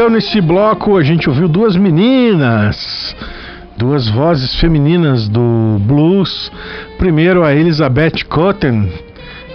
Então 0.00 0.08
nesse 0.08 0.40
bloco 0.40 0.96
a 0.96 1.02
gente 1.02 1.28
ouviu 1.28 1.46
duas 1.46 1.76
meninas, 1.76 3.14
duas 3.76 4.08
vozes 4.08 4.58
femininas 4.58 5.28
do 5.28 5.76
blues. 5.80 6.50
Primeiro 6.96 7.44
a 7.44 7.54
Elizabeth 7.54 8.24
Cotten, 8.26 8.90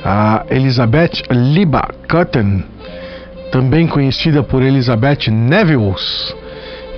a 0.05 0.45
Elizabeth 0.51 1.23
Liba 1.31 1.89
Cotten, 2.07 2.63
também 3.51 3.87
conhecida 3.87 4.43
por 4.43 4.61
Elizabeth 4.61 5.31
Nevils, 5.31 6.35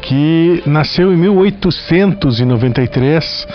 que 0.02 0.62
nasceu 0.66 1.14
em 1.14 1.16
1893 1.16 3.48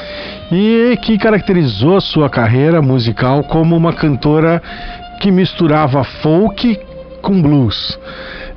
e 0.53 0.99
que 1.03 1.19
caracterizou 1.19 2.01
sua 2.01 2.31
carreira 2.31 2.81
musical 2.81 3.45
como 3.45 3.77
uma 3.77 3.93
cantora 3.93 4.63
que 5.21 5.31
misturava 5.31 6.03
folk 6.03 6.81
com 7.21 7.43
blues. 7.43 7.99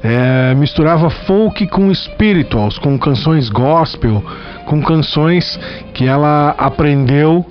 É, 0.07 0.53
misturava 0.53 1.09
folk 1.09 1.65
com 1.65 1.91
spirituals, 1.91 2.77
com 2.77 2.95
canções 2.95 3.49
gospel, 3.49 4.23
com 4.67 4.79
canções 4.79 5.59
que 5.95 6.05
ela 6.05 6.53
aprendeu 6.59 7.43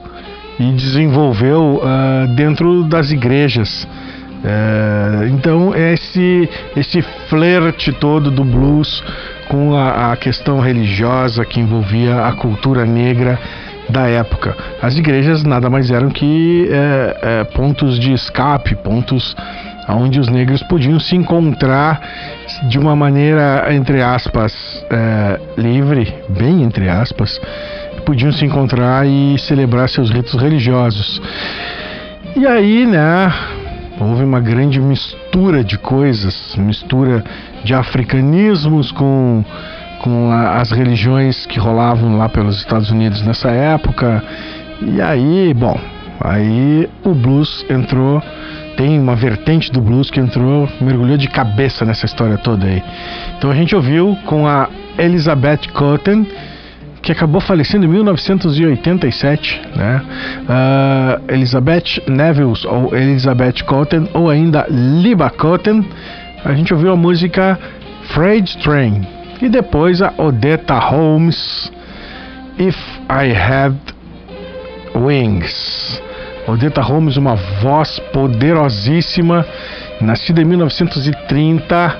e 0.61 0.71
desenvolveu 0.71 1.83
uh, 1.83 2.29
dentro 2.29 2.85
das 2.85 3.11
igrejas. 3.11 3.89
É, 4.45 5.29
então 5.31 5.75
esse 5.75 6.49
esse 6.77 7.03
flerte 7.29 7.91
todo 7.93 8.31
do 8.31 8.45
blues 8.45 9.03
com 9.49 9.75
a, 9.75 10.13
a, 10.13 10.17
questão 10.17 10.61
religiosa 10.61 11.47
que 11.47 11.59
envolvia 11.59 12.27
a 12.27 12.33
cultura 12.35 12.85
negra 12.85 13.39
da 13.89 14.07
época. 14.07 14.55
As 14.81 14.97
igrejas 14.97 15.43
nada 15.45 15.69
mais 15.71 15.91
eram 15.91 16.11
que 16.11 16.69
é, 16.71 17.17
é, 17.23 17.45
pontos 17.45 17.99
de 17.99 18.13
escape, 18.13 18.77
pontos 18.77 19.35
onde 19.89 20.21
os 20.21 20.29
negros 20.29 20.63
podiam 20.63 20.99
se 20.99 21.17
encontrar 21.17 22.01
de 22.69 22.79
uma 22.79 22.95
maneira 22.97 23.67
entre 23.75 24.03
aspas 24.03 24.53
é, 24.91 25.41
livre, 25.57 26.15
bem 26.29 26.63
entre 26.63 26.89
aspas, 26.89 27.41
podiam 28.05 28.33
se 28.33 28.45
encontrar 28.45 29.07
e 29.07 29.39
celebrar 29.39 29.89
seus 29.89 30.11
ritos 30.11 30.41
religiosos. 30.41 31.21
E 32.37 32.47
aí, 32.47 32.87
né, 32.87 33.33
houve 34.01 34.25
uma 34.25 34.41
grande 34.41 34.81
mistura 34.81 35.63
de 35.63 35.79
coisas, 35.79 36.55
mistura 36.57 37.25
de 37.65 37.75
africanismos 37.75 38.91
com 38.93 39.45
com 40.01 40.31
as 40.31 40.71
religiões 40.71 41.47
que 41.47 41.59
rolavam 41.59 42.19
lá 42.19 42.29
pelos 42.29 42.59
Estados 42.59 42.91
Unidos 42.91 43.23
nessa 43.23 43.51
época. 43.51 44.23
E 44.83 45.01
aí, 45.01 45.55
bom, 45.55 45.81
aí 46.21 46.91
o 47.03 47.15
blues 47.15 47.65
entrou 47.71 48.23
tem 48.77 48.99
uma 48.99 49.15
vertente 49.15 49.71
do 49.71 49.81
blues 49.81 50.11
que 50.11 50.21
entrou, 50.21 50.69
mergulhou 50.81 51.17
de 51.17 51.29
cabeça 51.29 51.85
nessa 51.85 52.07
história 52.07 52.39
toda 52.39 52.67
aí. 52.67 52.83
Então 53.39 53.51
a 53.51 53.55
gente 53.55 53.75
ouviu 53.75 54.17
com 54.27 54.47
a 54.47 54.69
Elizabeth 54.99 55.69
Cotten, 55.73 56.27
que 57.03 57.13
acabou 57.13 57.41
falecendo 57.41 57.85
em 57.85 57.89
1987, 57.89 59.61
né? 59.77 60.03
Uh, 60.49 61.33
Elizabeth 61.33 62.03
Nevils 62.09 62.65
ou 62.65 62.97
Elizabeth 62.97 63.63
Cotten 63.67 64.09
ou 64.15 64.31
ainda 64.31 64.67
Liba 64.69 65.29
Cotten. 65.31 65.87
A 66.45 66.55
gente 66.55 66.73
ouviu 66.73 66.93
a 66.93 66.97
música 66.97 67.59
Freight 68.15 68.57
Train 68.59 69.07
e 69.41 69.49
depois 69.49 70.01
a 70.01 70.13
Odetta 70.17 70.79
Holmes 70.79 71.71
If 72.59 72.77
I 73.11 73.35
Had 73.37 73.75
Wings. 74.95 76.03
Odetta 76.47 76.83
Holmes, 76.83 77.17
uma 77.17 77.35
voz 77.35 77.99
poderosíssima, 78.13 79.47
nascida 80.01 80.43
em 80.43 80.45
1930, 80.45 81.97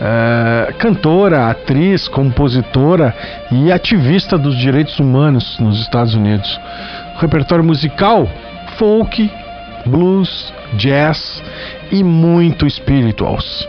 é, 0.00 0.72
cantora, 0.78 1.50
atriz, 1.50 2.06
compositora 2.08 3.14
e 3.50 3.72
ativista 3.72 4.38
dos 4.38 4.56
direitos 4.56 4.98
humanos 5.00 5.58
nos 5.58 5.80
Estados 5.80 6.14
Unidos. 6.14 6.60
Repertório 7.18 7.64
musical: 7.64 8.28
folk, 8.78 9.30
blues, 9.84 10.52
jazz 10.74 11.42
e 11.90 12.04
muito 12.04 12.66
spirituals. 12.68 13.68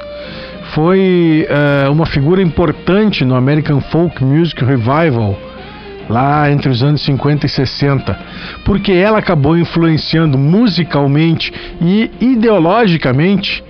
Foi 0.74 1.48
é, 1.50 1.90
uma 1.90 2.06
figura 2.06 2.42
importante 2.42 3.26
no 3.26 3.36
American 3.36 3.82
Folk 3.82 4.24
Music 4.24 4.64
Revival 4.64 5.36
lá 6.12 6.51
entre 6.51 6.70
os 6.70 6.84
anos 6.84 7.01
50 7.01 7.45
e 7.45 7.49
60, 7.49 8.20
porque 8.66 8.91
ela 8.91 9.20
acabou 9.20 9.57
influenciando 9.57 10.38
musicalmente 10.38 11.51
e 11.82 12.12
ideologicamente 12.20 13.64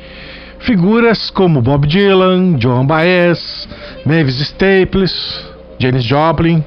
figuras 0.61 1.29
como 1.29 1.61
Bob 1.61 1.87
Dylan, 1.87 2.55
Joan 2.59 2.85
Baez, 2.85 3.67
Mavis 4.05 4.39
Staples, 4.39 5.45
Janis 5.79 6.03
Joplin. 6.03 6.63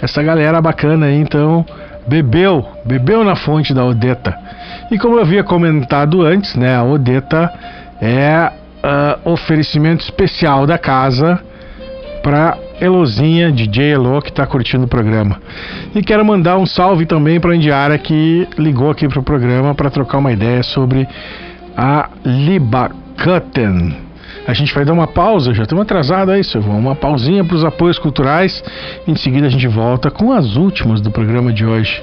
Essa 0.00 0.22
galera 0.22 0.60
bacana 0.60 1.06
aí, 1.06 1.16
então, 1.16 1.64
bebeu, 2.06 2.66
bebeu 2.84 3.24
na 3.24 3.36
fonte 3.36 3.74
da 3.74 3.84
Odetta. 3.84 4.36
E 4.90 4.98
como 4.98 5.16
eu 5.16 5.20
havia 5.20 5.44
comentado 5.44 6.22
antes, 6.22 6.54
né, 6.54 6.74
a 6.74 6.82
Odetta 6.82 7.52
é 8.00 8.50
uh, 8.82 9.30
oferecimento 9.30 10.02
especial 10.02 10.66
da 10.66 10.78
casa 10.78 11.40
para 12.22 12.58
Elozinha, 12.80 13.50
DJ 13.50 13.92
Elo, 13.92 14.20
que 14.22 14.30
está 14.30 14.46
curtindo 14.46 14.84
o 14.84 14.88
programa. 14.88 15.40
E 15.94 16.02
quero 16.02 16.24
mandar 16.24 16.58
um 16.58 16.66
salve 16.66 17.06
também 17.06 17.40
para 17.40 17.52
a 17.52 17.56
Indiara 17.56 17.98
que 17.98 18.46
ligou 18.58 18.90
aqui 18.90 19.08
para 19.08 19.20
o 19.20 19.22
programa 19.22 19.74
para 19.74 19.90
trocar 19.90 20.18
uma 20.18 20.32
ideia 20.32 20.62
sobre 20.62 21.06
a 21.76 22.08
Libacutten. 22.24 24.08
A 24.46 24.54
gente 24.54 24.74
vai 24.74 24.82
dar 24.84 24.94
uma 24.94 25.06
pausa, 25.06 25.52
já 25.52 25.62
estamos 25.62 25.82
atrasados 25.82 26.34
aí, 26.34 26.42
Silvão. 26.42 26.78
Uma 26.78 26.94
pausinha 26.94 27.44
para 27.44 27.54
os 27.54 27.64
apoios 27.64 27.98
culturais. 27.98 28.64
Em 29.06 29.14
seguida 29.14 29.46
a 29.46 29.50
gente 29.50 29.68
volta 29.68 30.10
com 30.10 30.32
as 30.32 30.56
últimas 30.56 31.02
do 31.02 31.10
programa 31.10 31.52
de 31.52 31.66
hoje, 31.66 32.02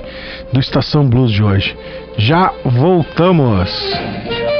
do 0.53 0.59
Estação 0.59 1.07
Blues 1.07 1.31
de 1.31 1.41
hoje. 1.41 1.75
Já 2.17 2.51
voltamos! 2.63 4.54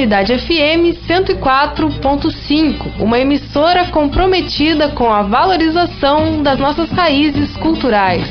Comunidade 0.00 0.38
FM 0.38 0.96
104.5, 1.06 3.00
uma 3.00 3.18
emissora 3.18 3.84
comprometida 3.88 4.88
com 4.88 5.12
a 5.12 5.20
valorização 5.20 6.42
das 6.42 6.58
nossas 6.58 6.90
raízes 6.90 7.54
culturais. 7.58 8.26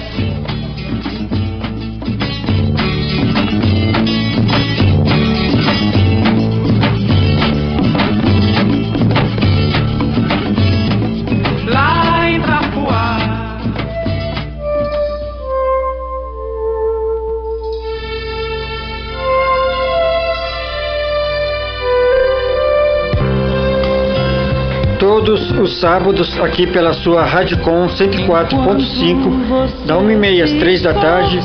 Sábados 25.80 26.40
aqui 26.42 26.68
pela 26.68 26.94
sua 26.94 27.24
Radicom 27.24 27.88
104.5, 27.88 29.86
da 29.86 29.96
1h30 29.96 30.44
às 30.44 30.52
3 30.52 30.82
da 30.82 30.94
tarde, 30.94 31.40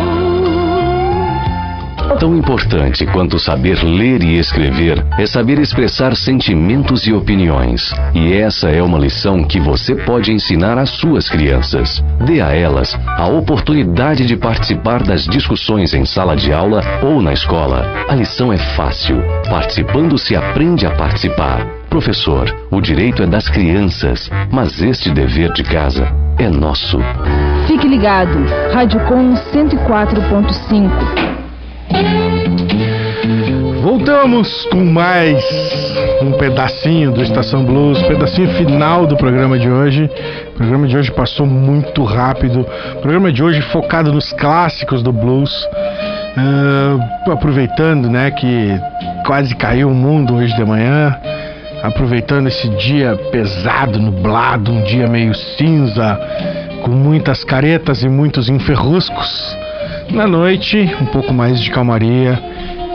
Tão 2.20 2.36
importante 2.36 3.06
quanto 3.06 3.38
saber 3.38 3.84
ler 3.84 4.24
e 4.24 4.40
escrever 4.40 5.06
é 5.20 5.28
saber 5.28 5.60
expressar 5.60 6.16
sentimentos 6.16 7.06
e 7.06 7.14
opiniões. 7.14 7.94
E 8.14 8.34
essa 8.34 8.70
é 8.70 8.82
uma 8.82 8.98
lição 8.98 9.44
que 9.44 9.60
você 9.60 9.94
pode 9.94 10.32
ensinar 10.32 10.80
às 10.80 10.90
suas 10.90 11.30
crianças. 11.30 12.04
Dê 12.26 12.42
a 12.42 12.54
elas 12.56 12.98
a 13.06 13.28
oportunidade 13.28 14.26
de 14.26 14.36
participar 14.36 15.04
das 15.04 15.26
discussões 15.26 15.94
em 15.94 16.06
sala 16.06 16.36
de 16.36 16.52
aula 16.52 16.82
ou 17.04 17.22
na 17.22 17.34
escola. 17.34 17.86
A 18.10 18.16
lição 18.16 18.52
é 18.52 18.58
fácil. 18.58 19.22
Participando 19.48 20.18
se 20.18 20.36
aprende 20.36 20.88
a 20.88 20.92
participar. 20.96 21.68
Professor, 21.88 22.54
o 22.72 22.82
direito 22.82 23.22
é 23.22 23.28
das 23.28 23.48
crianças, 23.48 24.30
mas 24.52 24.82
este 24.82 25.12
dever 25.12 25.52
de 25.54 25.64
casa 25.64 26.12
é 26.40 26.50
nosso. 26.50 26.98
Fique 27.68 27.86
ligado, 27.86 28.46
Rádio 28.72 28.98
Com 29.02 29.34
104.5. 29.34 30.90
Voltamos 33.82 34.66
com 34.72 34.86
mais 34.86 35.44
um 36.22 36.32
pedacinho 36.32 37.12
do 37.12 37.22
Estação 37.22 37.66
Blues, 37.66 38.02
pedacinho 38.04 38.48
final 38.54 39.06
do 39.06 39.18
programa 39.18 39.60
de 39.60 39.70
hoje. 39.70 40.10
O 40.48 40.52
programa 40.54 40.88
de 40.88 40.98
hoje 40.98 41.12
passou 41.12 41.46
muito 41.46 42.06
rápido. 42.06 42.62
O 42.96 43.02
programa 43.02 43.34
de 43.34 43.44
hoje 43.44 43.62
focado 43.64 44.14
nos 44.14 44.32
clássicos 44.32 45.04
do 45.04 45.12
blues. 45.12 45.52
Uh, 46.38 47.32
aproveitando, 47.32 48.10
né, 48.10 48.32
que 48.32 48.80
quase 49.26 49.54
caiu 49.54 49.90
o 49.90 49.94
mundo 49.94 50.36
hoje 50.36 50.56
de 50.56 50.64
manhã. 50.64 51.14
Aproveitando 51.84 52.48
esse 52.48 52.70
dia 52.78 53.18
pesado, 53.30 54.00
nublado, 54.00 54.72
um 54.72 54.82
dia 54.84 55.06
meio 55.08 55.36
cinza, 55.36 56.18
com 56.84 56.92
muitas 56.92 57.44
caretas 57.44 58.04
e 58.04 58.10
muitos 58.10 58.50
enferruscos. 58.50 59.58
Na 60.12 60.28
noite, 60.28 60.78
um 61.02 61.06
pouco 61.06 61.34
mais 61.34 61.60
de 61.62 61.70
calmaria 61.70 62.40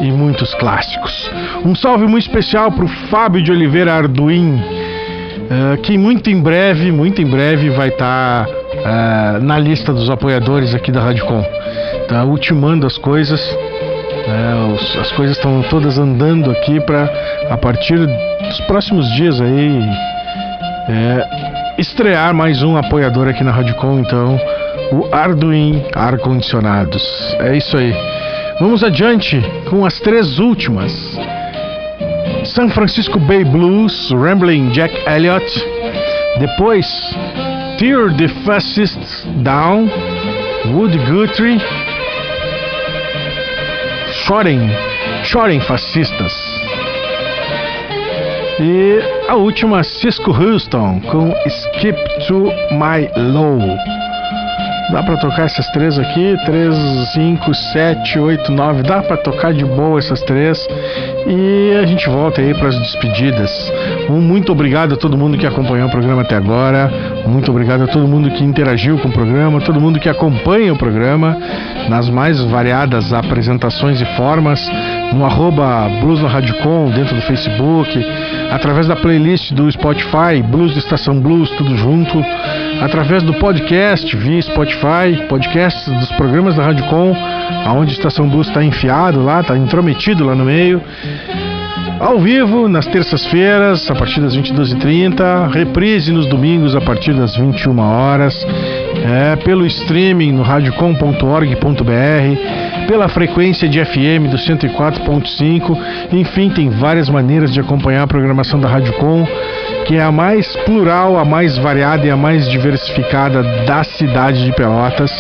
e 0.01 0.11
muitos 0.11 0.55
clássicos. 0.55 1.31
Um 1.65 1.75
salve 1.75 2.07
muito 2.07 2.27
especial 2.27 2.73
para 2.73 2.85
o 2.85 2.89
Fábio 3.11 3.43
de 3.43 3.53
Oliveira 3.53 3.95
Arduin, 3.95 4.57
uh, 4.57 5.77
que 5.83 5.97
muito 5.99 6.31
em 6.31 6.41
breve, 6.41 6.91
muito 6.91 7.21
em 7.21 7.27
breve 7.27 7.71
vai 7.71 7.89
estar 7.89 8.47
tá, 8.47 9.39
uh, 9.39 9.43
na 9.43 9.59
lista 9.59 9.93
dos 9.93 10.11
apoiadores 10.11 10.75
aqui 10.75 10.91
da 10.91 11.01
Radicom. 11.01 11.45
Tá 12.09 12.25
ultimando 12.25 12.87
as 12.87 12.97
coisas. 12.99 13.41
Uh, 13.51 14.75
os, 14.75 14.97
as 14.97 15.13
coisas 15.13 15.37
estão 15.37 15.63
todas 15.69 15.99
andando 15.99 16.51
aqui 16.51 16.81
para 16.81 17.11
a 17.51 17.57
partir 17.57 17.99
dos 17.99 18.61
próximos 18.67 19.11
dias 19.15 19.41
aí 19.41 19.83
é, 20.89 21.62
estrear 21.79 22.35
mais 22.35 22.63
um 22.63 22.77
apoiador 22.77 23.29
aqui 23.29 23.43
na 23.43 23.51
Radicom, 23.51 24.01
então 24.01 24.39
o 24.93 25.15
Arduin 25.15 25.85
Ar 25.95 26.19
Condicionados. 26.19 27.03
É 27.39 27.57
isso 27.57 27.77
aí. 27.77 27.95
Vamos 28.61 28.85
adiante 28.85 29.41
com 29.71 29.85
as 29.85 29.99
três 30.01 30.39
últimas. 30.39 30.93
San 32.45 32.69
Francisco 32.69 33.19
Bay 33.19 33.45
Blues, 33.45 34.11
Rambling 34.13 34.71
Jack 34.71 34.95
Elliott. 35.09 35.47
Depois, 36.39 36.87
Tear 37.79 38.15
the 38.17 38.29
Fascists 38.45 39.27
Down, 39.43 39.89
Wood 40.73 40.97
Guthrie. 41.11 41.61
Chorem, 44.27 44.71
chorem 45.25 45.61
fascistas. 45.61 46.33
E 48.65 49.01
a 49.29 49.35
última, 49.35 49.83
Cisco 49.83 50.31
Houston 50.31 51.01
com 51.11 51.35
Skip 51.47 51.99
to 52.29 52.45
My 52.71 53.11
Low. 53.17 53.59
Dá 54.93 55.03
pra 55.03 55.17
tocar 55.17 55.47
essas 55.47 55.69
três 55.71 55.99
aqui? 55.99 56.37
3, 56.45 56.75
5, 57.13 57.55
7, 57.55 58.19
8, 58.21 58.53
9. 58.53 58.83
Dá 58.85 59.03
pra 59.03 59.17
tocar 59.17 59.53
de 59.53 59.65
boa 59.65 59.99
essas 59.99 60.23
três. 60.23 60.65
E 61.27 61.73
a 61.83 61.87
gente 61.87 62.09
volta 62.09 62.41
aí 62.41 62.55
para 62.55 62.69
as 62.69 62.79
despedidas. 62.79 63.51
Um 64.09 64.21
muito 64.21 64.53
obrigado 64.53 64.95
a 64.95 64.97
todo 64.97 65.17
mundo 65.17 65.39
que 65.39 65.47
acompanhou 65.47 65.89
o 65.89 65.91
programa 65.91 66.23
até 66.23 66.37
agora. 66.37 66.91
Muito 67.27 67.51
obrigado 67.51 67.85
a 67.85 67.87
todo 67.87 68.07
mundo 68.07 68.31
que 68.31 68.45
interagiu 68.45 68.99
com 68.99 69.09
o 69.09 69.13
programa, 69.13 69.61
todo 69.61 69.81
mundo 69.81 69.99
que 70.01 70.09
acompanha 70.09 70.73
o 70.73 70.77
programa 70.77 71.37
nas 71.89 72.09
mais 72.09 72.41
variadas 72.41 73.13
apresentações 73.13 74.01
e 74.01 74.05
formas, 74.17 74.61
no 75.13 75.25
arroba 75.25 75.89
Blues 76.01 76.21
na 76.21 76.31
Com, 76.63 76.91
dentro 76.91 77.15
do 77.15 77.23
Facebook, 77.23 78.05
através 78.51 78.87
da 78.87 78.97
playlist 78.97 79.53
do 79.53 79.71
Spotify, 79.71 80.43
Blues 80.45 80.73
de 80.73 80.79
Estação 80.81 81.21
Blues, 81.21 81.51
tudo 81.51 81.77
junto, 81.77 82.23
através 82.81 83.23
do 83.23 83.35
podcast 83.35 84.17
via 84.17 84.43
Spotify, 84.43 85.27
podcasts 85.29 85.87
dos 85.99 86.11
programas 86.13 86.57
da 86.57 86.65
Rádio 86.65 86.85
Com, 86.87 87.15
aonde 87.65 87.93
Estação 87.93 88.29
Blues 88.29 88.49
está 88.49 88.63
enfiado 88.65 89.23
lá, 89.23 89.41
está 89.41 89.57
intrometido 89.57 90.25
lá 90.25 90.35
no 90.35 90.45
meio. 90.45 90.83
Ao 92.01 92.19
vivo, 92.19 92.69
nas 92.69 92.87
terças-feiras, 92.87 93.89
a 93.91 93.95
partir 93.95 94.21
das 94.21 94.37
22h30, 94.37 95.51
reprise 95.51 96.13
nos 96.13 96.27
domingos 96.27 96.75
a 96.75 96.81
partir 96.81 97.15
das 97.15 97.37
21 97.37 97.79
horas, 97.79 98.47
é, 99.05 99.37
pelo 99.37 99.65
streaming 99.67 100.33
no 100.33 100.43
radiocom.org.br, 100.43 102.87
pela 102.89 103.09
frequência 103.09 103.69
de 103.69 103.85
FM 103.85 104.31
do 104.31 104.37
104.5, 104.37 105.79
enfim, 106.13 106.51
tem 106.51 106.71
várias 106.71 107.09
maneiras 107.09 107.53
de 107.53 107.61
acompanhar 107.61 108.03
a 108.03 108.07
programação 108.07 108.61
da 108.61 108.69
Radiocom, 108.69 109.27
que 109.87 109.97
é 109.97 110.03
a 110.03 110.13
mais 110.13 110.55
plural, 110.65 111.19
a 111.19 111.25
mais 111.25 111.57
variada 111.59 112.07
e 112.07 112.11
a 112.11 112.17
mais 112.17 112.49
diversificada 112.49 113.43
da 113.65 113.85
cidade 113.85 114.45
de 114.45 114.53
Pelotas 114.53 115.13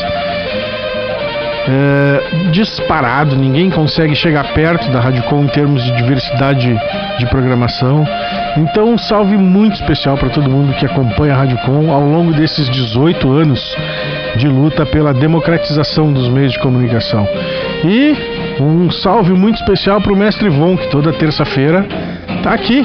é, 1.68 2.50
disparado, 2.50 3.36
ninguém 3.36 3.70
consegue 3.70 4.14
chegar 4.14 4.52
perto 4.52 4.90
da 4.90 5.00
Radicom 5.00 5.44
em 5.44 5.48
termos 5.48 5.82
de 5.84 5.92
diversidade 5.96 6.76
de 7.18 7.26
programação. 7.26 8.04
Então, 8.56 8.92
um 8.92 8.98
salve 8.98 9.36
muito 9.36 9.74
especial 9.74 10.16
para 10.16 10.30
todo 10.30 10.50
mundo 10.50 10.74
que 10.74 10.86
acompanha 10.86 11.34
a 11.34 11.36
Radicom 11.38 11.90
ao 11.90 12.02
longo 12.02 12.32
desses 12.32 12.68
18 12.68 13.30
anos 13.32 13.76
de 14.36 14.48
luta 14.48 14.84
pela 14.84 15.12
democratização 15.14 16.12
dos 16.12 16.28
meios 16.28 16.52
de 16.52 16.58
comunicação. 16.58 17.26
E 17.84 18.16
um 18.60 18.90
salve 18.90 19.32
muito 19.32 19.56
especial 19.56 20.00
para 20.00 20.12
o 20.12 20.16
mestre 20.16 20.48
Von, 20.48 20.76
que 20.76 20.88
toda 20.88 21.12
terça-feira 21.12 21.86
está 22.36 22.52
aqui 22.52 22.84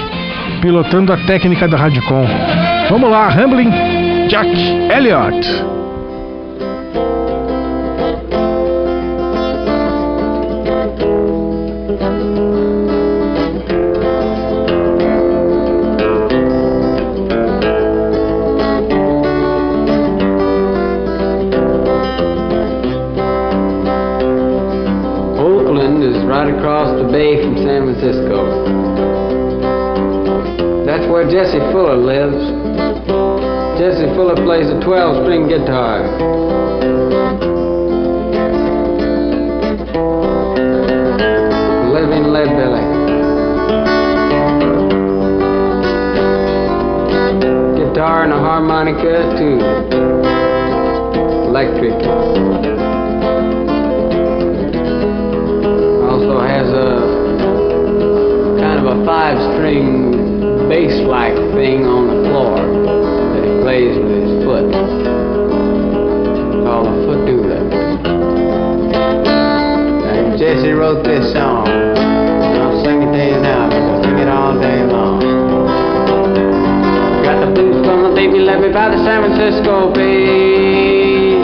pilotando 0.61 1.13
a 1.13 1.17
técnica 1.17 1.67
da 1.67 1.77
Radicom. 1.77 2.25
Vamos 2.89 3.09
lá, 3.09 3.27
Rambling 3.29 3.71
Jack 4.27 4.49
Elliott. 4.95 5.76
Jesse 31.29 31.59
Fuller 31.71 31.97
lives. 31.97 32.43
Jesse 33.77 34.07
Fuller 34.15 34.35
plays 34.35 34.69
a 34.69 34.79
12 34.79 35.23
string 35.23 35.47
guitar. 35.47 36.01
Live 41.93 42.11
in 42.11 42.33
Lead 42.33 42.49
Belly. 42.57 42.85
Guitar 47.77 48.23
and 48.23 48.33
a 48.33 48.37
harmonica, 48.37 49.35
too. 49.37 49.59
Electric. 51.49 52.96
Also 56.27 56.43
has 56.43 56.67
a 56.67 56.99
kind 58.59 58.83
of 58.83 58.99
a 58.99 59.05
five 59.05 59.39
string 59.55 60.11
bass-like 60.67 61.39
thing 61.55 61.87
on 61.87 62.11
the 62.11 62.27
floor 62.27 62.59
that 63.31 63.47
he 63.47 63.51
plays 63.63 63.95
with 63.95 64.11
his 64.11 64.43
foot. 64.43 64.67
Called 66.67 66.91
a 66.91 66.95
foot 67.07 67.23
doodle. 67.23 67.71
And 70.03 70.37
Jesse 70.37 70.75
wrote 70.75 71.05
this 71.05 71.31
song. 71.31 71.63
I'll 71.63 72.83
sing 72.83 73.07
it 73.07 73.11
to 73.15 73.23
you 73.23 73.39
now 73.39 73.71
because 73.71 73.87
I 73.87 74.03
sing 74.03 74.19
it 74.19 74.27
all 74.27 74.59
day 74.59 74.83
long. 74.83 75.23
Got 77.23 77.39
the 77.39 77.53
blues 77.55 77.85
from 77.87 78.03
the 78.03 78.11
baby 78.13 78.39
left 78.39 78.67
me 78.67 78.73
by 78.73 78.89
the 78.89 78.97
San 78.97 79.23
Francisco 79.23 79.93
Bay. 79.93 81.39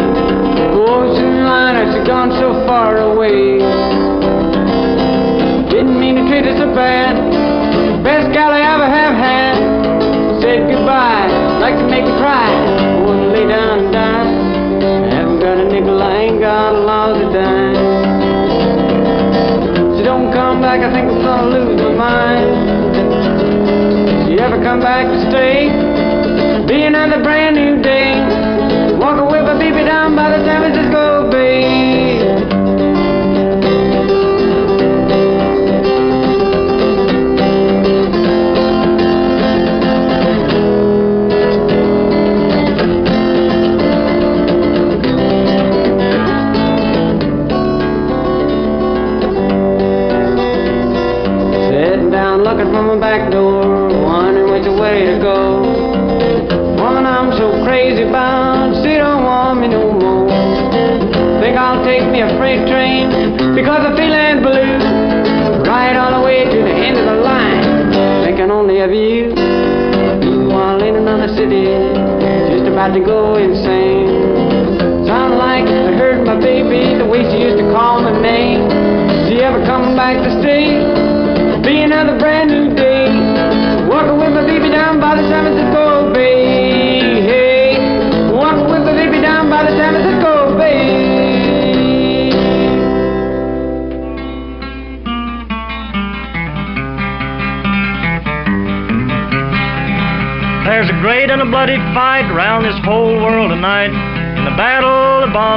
Ocean 0.76 1.46
liners 1.46 1.96
have 1.96 2.06
gone 2.06 2.32
so 2.32 2.68
far 2.68 2.98
away. 2.98 4.03
Mean 6.14 6.26
to 6.26 6.30
treat 6.30 6.46
us 6.46 6.60
so 6.60 6.70
bad. 6.76 7.18
Best 8.04 8.32
gal 8.34 8.52
I 8.52 8.62
ever 8.62 8.86
have 8.86 9.16
had. 9.18 9.58
Said 10.42 10.70
goodbye, 10.70 11.26
like 11.58 11.74
to 11.74 11.88
make 11.90 12.06
you 12.06 12.14
cry. 12.22 12.54
Wouldn't 13.02 13.34
lay 13.34 13.48
down 13.48 13.80
and 13.80 13.92
die. 13.92 14.30
I 15.10 15.16
haven't 15.16 15.40
got 15.40 15.58
a 15.58 15.66
nickel, 15.66 16.04
I 16.04 16.14
ain't 16.30 16.40
got 16.40 16.76
a 16.76 16.78
lousy 16.86 17.26
dime. 17.34 17.74
She 19.98 20.04
don't 20.04 20.32
come 20.32 20.62
back, 20.62 20.82
I 20.82 20.94
think 20.94 21.10
I'm 21.10 21.20
gonna 21.24 21.50
lose 21.50 21.82
my 21.82 21.94
mind. 21.98 22.50
She 24.28 24.38
ever 24.38 24.62
come 24.62 24.82
back 24.82 25.08
to 25.08 25.18
stay? 25.32 25.72
Be 26.68 26.84
another 26.84 27.24
brand 27.24 27.56
new 27.56 27.82
day. 27.82 28.23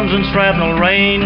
Bombs 0.07 0.15
and 0.15 0.33
shrapnel 0.33 0.79
rain. 0.79 1.21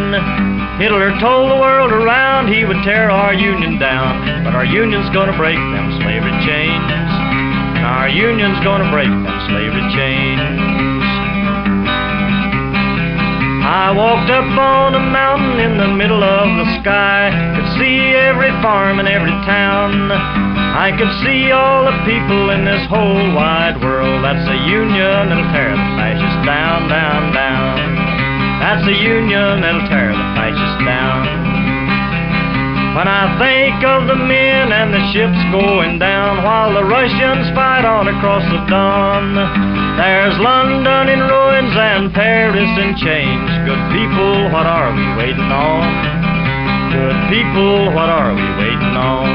Hitler 0.80 1.12
told 1.20 1.50
the 1.50 1.60
world 1.60 1.92
around 1.92 2.48
he 2.48 2.64
would 2.64 2.82
tear 2.82 3.10
our 3.10 3.34
union 3.34 3.78
down. 3.78 4.44
But 4.44 4.54
our 4.54 4.64
union's 4.64 5.10
gonna 5.12 5.36
break 5.36 5.56
them 5.56 6.00
slavery 6.00 6.32
chains. 6.48 6.88
Our 7.84 8.08
union's 8.08 8.56
gonna 8.64 8.90
break 8.90 9.08
them 9.08 9.38
slavery 9.52 9.84
chains. 9.92 10.40
I 13.68 13.92
walked 13.92 14.30
up 14.30 14.48
on 14.56 14.94
a 14.94 15.04
mountain 15.12 15.60
in 15.60 15.76
the 15.76 15.88
middle 15.88 16.24
of 16.24 16.48
the 16.64 16.80
sky. 16.80 17.28
Could 17.56 17.68
see 17.78 18.16
every 18.16 18.50
farm 18.64 18.98
and 18.98 19.08
every 19.08 19.36
town. 19.44 20.10
I 20.10 20.96
could 20.96 21.12
see 21.20 21.52
all 21.52 21.84
the 21.84 21.96
people 22.08 22.50
in 22.50 22.64
this 22.64 22.86
whole 22.88 23.34
wide 23.36 23.76
world. 23.82 24.24
That's 24.24 24.48
a 24.48 24.58
union 24.64 25.28
that'll 25.28 25.52
tear 25.52 25.76
the 25.76 25.88
fascists 26.00 26.46
down, 26.46 26.88
down, 26.88 27.34
down. 27.34 27.99
That's 28.60 28.84
a 28.86 28.92
union 28.92 29.64
that'll 29.64 29.88
tear 29.88 30.12
the 30.12 30.28
fascists 30.36 30.84
down. 30.84 31.24
When 32.92 33.08
I 33.08 33.32
think 33.40 33.80
of 33.86 34.04
the 34.04 34.20
men 34.20 34.68
and 34.68 34.92
the 34.92 35.00
ships 35.16 35.40
going 35.48 35.96
down 35.96 36.44
while 36.44 36.74
the 36.74 36.84
Russians 36.84 37.48
fight 37.56 37.88
on 37.88 38.12
across 38.12 38.44
the 38.52 38.60
Don, 38.68 39.32
there's 39.96 40.36
London 40.36 41.08
in 41.08 41.24
ruins 41.24 41.72
and 41.72 42.12
Paris 42.12 42.68
in 42.76 42.98
chains. 43.00 43.48
Good 43.64 43.80
people, 43.96 44.52
what 44.52 44.68
are 44.68 44.92
we 44.92 45.06
waiting 45.16 45.48
on? 45.48 45.86
Good 46.92 47.18
people, 47.32 47.94
what 47.96 48.12
are 48.12 48.36
we 48.36 48.46
waiting 48.60 48.92
on? 48.92 49.30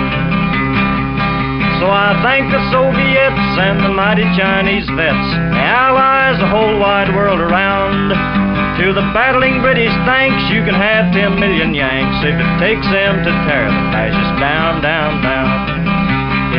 So 1.81 1.89
I 1.89 2.14
thank 2.22 2.52
the 2.53 2.61
Soviets 2.69 3.45
and 3.57 3.81
the 3.81 3.89
mighty 3.89 4.27
Chinese 4.38 4.85
vets, 4.93 5.30
the 5.49 5.64
Allies, 5.65 6.38
the 6.38 6.47
whole 6.47 6.77
wide 6.77 7.10
world 7.15 7.39
around. 7.39 8.44
To 8.76 8.91
the 8.91 9.07
battling 9.15 9.64
British, 9.64 9.95
thanks, 10.03 10.52
you 10.52 10.60
can 10.68 10.76
have 10.76 11.07
10 11.15 11.39
million 11.39 11.72
Yanks 11.72 12.19
if 12.27 12.35
it 12.35 12.52
takes 12.60 12.84
them 12.91 13.23
to 13.23 13.31
tear 13.47 13.72
the 13.72 13.84
fascists 13.95 14.35
down, 14.35 14.84
down, 14.84 15.23
down. 15.23 15.47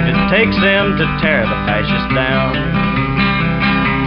If 0.00 0.04
it 0.08 0.20
takes 0.32 0.56
them 0.56 0.96
to 0.96 1.04
tear 1.20 1.44
the 1.44 1.60
fascists 1.68 2.08
down. 2.16 2.56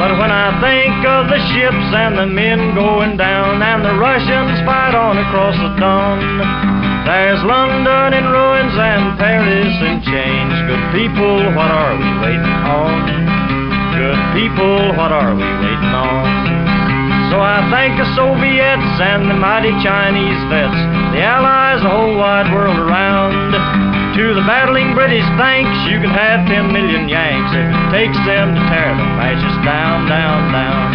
But 0.01 0.17
when 0.17 0.33
I 0.33 0.57
think 0.57 1.05
of 1.05 1.29
the 1.29 1.37
ships 1.53 1.87
and 1.93 2.17
the 2.17 2.25
men 2.25 2.73
going 2.73 3.13
down 3.13 3.61
and 3.61 3.85
the 3.85 3.93
Russians 4.01 4.57
fight 4.65 4.97
on 4.97 5.21
across 5.21 5.53
the 5.61 5.77
Don, 5.77 6.17
there's 7.05 7.45
London 7.45 8.17
in 8.17 8.25
ruins 8.25 8.73
and 8.73 9.21
Paris 9.21 9.75
in 9.85 10.01
chains. 10.01 10.55
Good 10.65 10.85
people, 10.97 11.53
what 11.53 11.69
are 11.69 11.93
we 11.93 12.09
waiting 12.25 12.57
on? 12.65 13.05
Good 13.93 14.21
people, 14.33 14.97
what 14.97 15.13
are 15.13 15.37
we 15.37 15.45
waiting 15.45 15.93
on? 15.93 16.38
So 17.29 17.37
I 17.37 17.61
thank 17.69 17.93
the 17.93 18.09
Soviets 18.17 18.89
and 18.97 19.29
the 19.29 19.37
mighty 19.37 19.69
Chinese 19.85 20.41
vets, 20.49 20.73
the 21.13 21.21
Allies, 21.21 21.85
the 21.85 21.89
whole 21.89 22.17
wide 22.17 22.49
world 22.49 22.77
around. 22.77 23.53
To 24.17 24.33
the 24.33 24.41
battling 24.49 24.97
British, 24.97 25.23
thanks, 25.37 25.69
you 25.85 26.01
can 26.01 26.09
have 26.09 26.49
10 26.49 26.73
million 26.73 27.07
Yanks 27.07 27.53
if 27.53 27.69
it 27.69 27.85
takes 27.93 28.17
them 28.25 28.57
to 28.57 28.61
tear 28.73 28.97
the 28.97 29.07
fascists 29.21 29.61
down, 29.61 30.09
down, 30.09 30.49
down. 30.49 30.89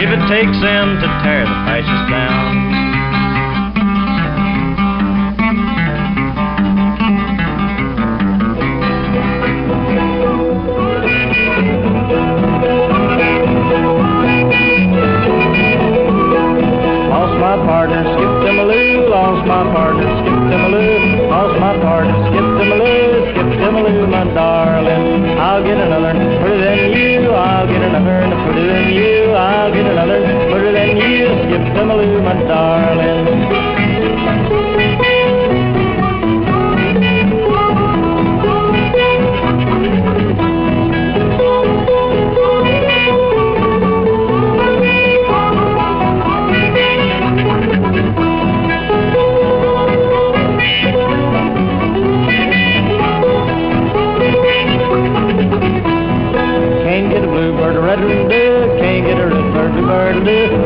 If 0.00 0.08
it 0.08 0.24
takes 0.26 0.56
them 0.64 0.96
to 1.04 1.08
tear 1.20 1.44
the 1.44 1.58
fascists 1.68 2.08
down. 2.08 2.91
My 17.82 17.88
partner, 17.88 18.14
skipped 18.14 18.46
him 18.46 18.58
a 18.60 18.64
loo. 18.64 19.08
Lost 19.10 19.44
my 19.44 19.64
partner, 19.74 20.06
skipped 20.22 20.54
him 20.54 20.62
a 20.62 20.68
loo. 20.68 21.26
Lost 21.26 21.58
my 21.58 21.74
partner, 21.82 22.14
skipped 22.30 22.62
him 22.62 22.70
a 22.70 22.76
loo. 22.78 23.26
Skipped 23.34 23.58
him 23.58 23.74
a 23.74 23.82
loo, 23.82 24.06
my 24.06 24.22
darling. 24.22 25.26
I'll 25.36 25.64
get 25.64 25.78
another, 25.78 26.14
it 26.14 26.78
in 26.78 26.92
you. 26.94 27.30
I'll 27.32 27.66
get 27.66 27.82
another, 27.82 28.22
it 28.22 28.70
in 28.70 28.94
you. 28.94 29.32
I'll 29.34 29.72
get 29.74 29.86
another, 29.86 30.22
it 30.22 30.74
in 30.78 30.96
you. 30.96 31.26
Skipped 31.42 31.76
him 31.76 31.90
a 31.90 31.96
loo, 31.96 32.22
my 32.22 32.34
darling. 32.46 33.51
hardly 60.12 60.61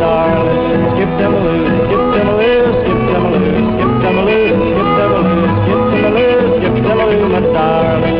darling. 0.00 0.50
Skip 0.94 1.10
them 1.18 1.34
a 1.34 1.54
skip 1.84 2.04
them 2.14 2.28
a 2.28 2.52
skip 2.80 3.00
them 3.10 3.24
a 3.24 3.40
skip 3.74 3.90
them 4.02 4.16
a 4.16 4.38
skip 4.54 4.80
them 5.92 6.14
a 6.14 6.28
skip 6.54 6.76
them 6.84 7.00
a 7.00 7.14
my 7.28 7.40
darling. 7.52 8.18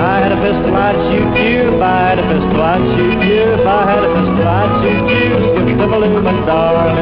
I 0.00 0.18
had 0.22 0.32
a 0.32 0.38
pistol, 0.40 0.74
I'd 0.76 0.96
shoot 1.08 1.32
you. 1.40 1.74
If 1.74 1.82
I 1.82 1.84
had 2.08 2.18
a 2.18 2.22
pistol, 2.22 2.62
I'd 2.62 2.82
shoot 2.96 3.20
you. 3.26 3.42
If 3.54 3.66
I 3.66 3.68
had 3.90 4.02
a 4.04 4.10
pistol, 4.14 4.46
I'd 4.46 4.70
shoot 4.82 5.06
you. 5.10 5.28
Skip 5.64 5.78
them 5.78 5.92
a 5.92 5.98
loo, 5.98 6.22
my 6.22 6.32
darling. 6.46 6.96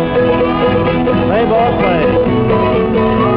Play 1.26 1.44
ball, 1.46 1.72
play. 1.78 3.27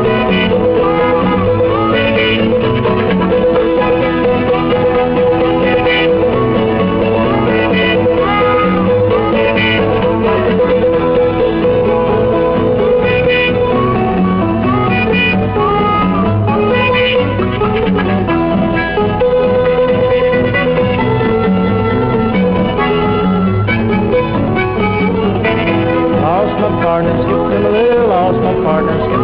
lost 27.71 28.35
my 28.43 28.51
partner, 28.63 28.99
skip 28.99 29.21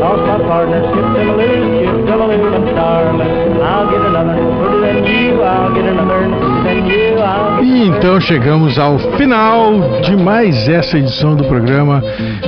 lost 0.00 0.22
my 0.24 0.38
partner, 0.48 0.80
skip 0.88 1.04
skip. 1.14 1.28
I'll 3.60 3.90
get 3.90 4.00
another, 4.00 4.38
you, 5.06 5.42
I'll 5.42 5.74
get 5.74 5.84
another. 5.84 6.28
E 7.62 7.88
então 7.88 8.20
chegamos 8.20 8.78
ao 8.78 8.98
final 9.16 10.00
de 10.02 10.14
mais 10.16 10.68
essa 10.68 10.98
edição 10.98 11.34
do 11.34 11.44
programa 11.44 12.02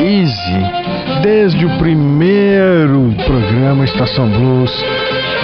Easy, 0.00 1.22
desde 1.22 1.64
o 1.64 1.78
primeiro 1.78 3.14
programa 3.24 3.84
Estação 3.84 4.28
Blues, 4.28 4.84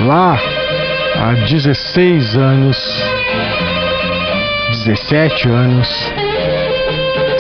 lá 0.06 0.36
há 1.16 1.32
16 1.48 2.36
anos, 2.36 2.76
17 4.84 5.48
anos, 5.48 5.88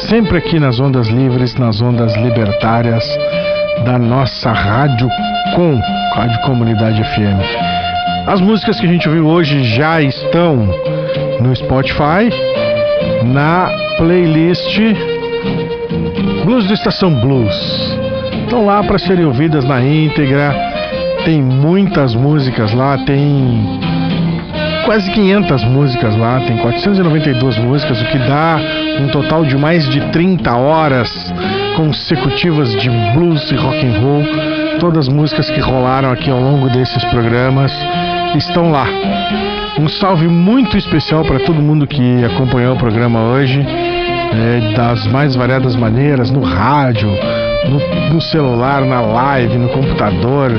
sempre 0.08 0.38
aqui 0.38 0.60
nas 0.60 0.78
ondas 0.78 1.08
livres, 1.08 1.56
nas 1.56 1.80
ondas 1.82 2.14
libertárias 2.14 3.04
da 3.84 3.98
nossa 3.98 4.52
Rádio 4.52 5.08
Com, 5.56 5.80
Rádio 6.14 6.40
Comunidade 6.42 7.02
FM. 7.02 8.28
As 8.28 8.40
músicas 8.40 8.78
que 8.78 8.86
a 8.86 8.88
gente 8.88 9.08
ouviu 9.08 9.26
hoje 9.26 9.64
já 9.64 10.00
estão 10.00 10.68
no 11.40 11.56
Spotify, 11.56 12.30
na 13.24 13.68
playlist 13.96 14.78
Blues 16.44 16.66
do 16.68 16.74
Estação 16.74 17.12
Blues. 17.12 17.98
Estão 18.44 18.66
lá 18.66 18.84
para 18.84 18.98
serem 19.00 19.24
ouvidas 19.24 19.64
na 19.64 19.82
íntegra. 19.82 20.54
Tem 21.24 21.42
muitas 21.42 22.14
músicas 22.14 22.72
lá, 22.72 22.98
tem 22.98 23.80
quase 24.84 25.10
500 25.10 25.64
músicas 25.64 26.16
lá, 26.16 26.40
tem 26.40 26.56
492 26.56 27.58
músicas, 27.58 28.00
o 28.00 28.04
que 28.06 28.18
dá 28.18 28.58
um 29.00 29.08
total 29.08 29.44
de 29.44 29.56
mais 29.56 29.88
de 29.88 30.00
30 30.10 30.54
horas 30.56 31.32
consecutivas 31.76 32.74
de 32.76 32.90
blues 33.14 33.50
e 33.50 33.54
rock 33.54 33.86
and 33.86 34.00
roll. 34.00 34.22
Todas 34.78 35.06
as 35.06 35.08
músicas 35.08 35.50
que 35.50 35.60
rolaram 35.60 36.10
aqui 36.10 36.30
ao 36.30 36.40
longo 36.40 36.68
desses 36.68 37.04
programas 37.06 37.72
estão 38.36 38.70
lá. 38.70 38.86
Um 39.78 39.88
salve 39.88 40.28
muito 40.28 40.76
especial 40.76 41.24
para 41.24 41.40
todo 41.40 41.62
mundo 41.62 41.86
que 41.86 42.24
acompanhou 42.24 42.74
o 42.74 42.78
programa 42.78 43.20
hoje, 43.20 43.60
é, 43.60 44.74
das 44.76 45.06
mais 45.06 45.34
variadas 45.34 45.76
maneiras, 45.76 46.30
no 46.30 46.42
rádio, 46.42 47.08
no, 47.68 48.14
no 48.14 48.20
celular, 48.20 48.82
na 48.82 49.00
live, 49.00 49.58
no 49.58 49.68
computador, 49.68 50.52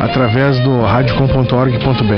através 0.00 0.58
do 0.60 0.82
radiocom.org.br. 0.82 2.12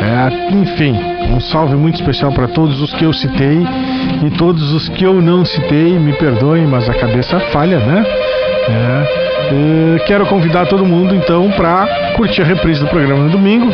É, 0.00 0.54
enfim, 0.54 0.98
um 1.30 1.40
salve 1.40 1.76
muito 1.76 1.96
especial 1.96 2.32
para 2.32 2.48
todos 2.48 2.80
os 2.80 2.92
que 2.94 3.04
eu 3.04 3.12
citei 3.12 3.66
e 4.24 4.30
todos 4.30 4.72
os 4.72 4.88
que 4.88 5.04
eu 5.04 5.20
não 5.20 5.44
citei. 5.44 5.98
Me 5.98 6.12
perdoem, 6.14 6.66
mas 6.66 6.88
a 6.88 6.94
cabeça 6.94 7.38
falha, 7.52 7.78
né? 7.78 8.04
É, 8.68 9.20
quero 10.06 10.26
convidar 10.26 10.66
todo 10.66 10.84
mundo 10.84 11.14
então 11.14 11.50
para 11.52 12.12
curtir 12.16 12.42
a 12.42 12.44
reprise 12.44 12.80
do 12.80 12.88
programa 12.88 13.24
no 13.24 13.30
domingo, 13.30 13.72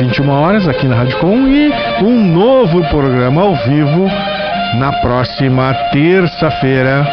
21 0.00 0.28
horas, 0.28 0.68
aqui 0.68 0.86
na 0.86 0.96
Rádio 0.96 1.18
Com, 1.18 1.46
e 1.48 1.72
um 2.02 2.24
novo 2.24 2.82
programa 2.88 3.42
ao 3.42 3.54
vivo 3.54 4.06
na 4.78 4.92
próxima 5.00 5.72
terça-feira, 5.92 7.06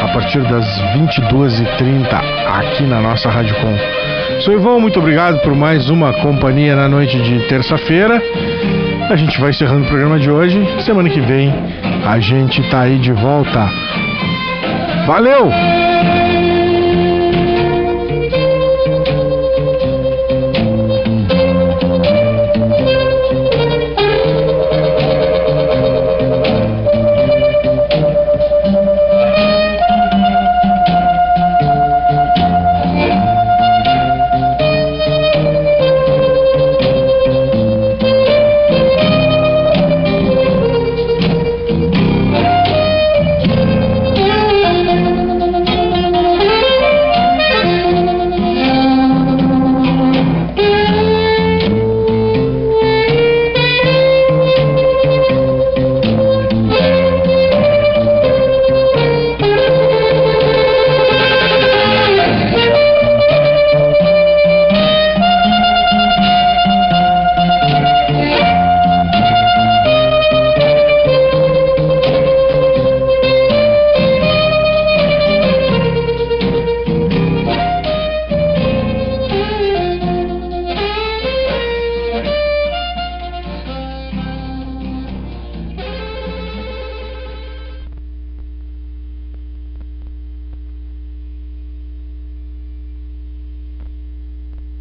a 0.00 0.08
partir 0.08 0.40
das 0.42 0.64
22h30, 0.94 2.06
aqui 2.48 2.82
na 2.84 3.00
nossa 3.00 3.28
Rádio 3.28 3.54
Com. 3.56 4.40
Sou 4.40 4.54
Ivan, 4.54 4.78
muito 4.78 4.98
obrigado 4.98 5.40
por 5.42 5.54
mais 5.54 5.90
uma 5.90 6.12
companhia 6.14 6.74
na 6.74 6.88
noite 6.88 7.20
de 7.20 7.40
terça-feira. 7.48 8.22
A 9.10 9.16
gente 9.16 9.38
vai 9.40 9.50
encerrando 9.50 9.84
o 9.84 9.88
programa 9.88 10.18
de 10.18 10.30
hoje. 10.30 10.58
Semana 10.84 11.10
que 11.10 11.20
vem 11.20 11.52
a 12.06 12.18
gente 12.18 12.62
tá 12.70 12.82
aí 12.82 12.98
de 12.98 13.12
volta. 13.12 13.68
Valeu! 15.06 15.50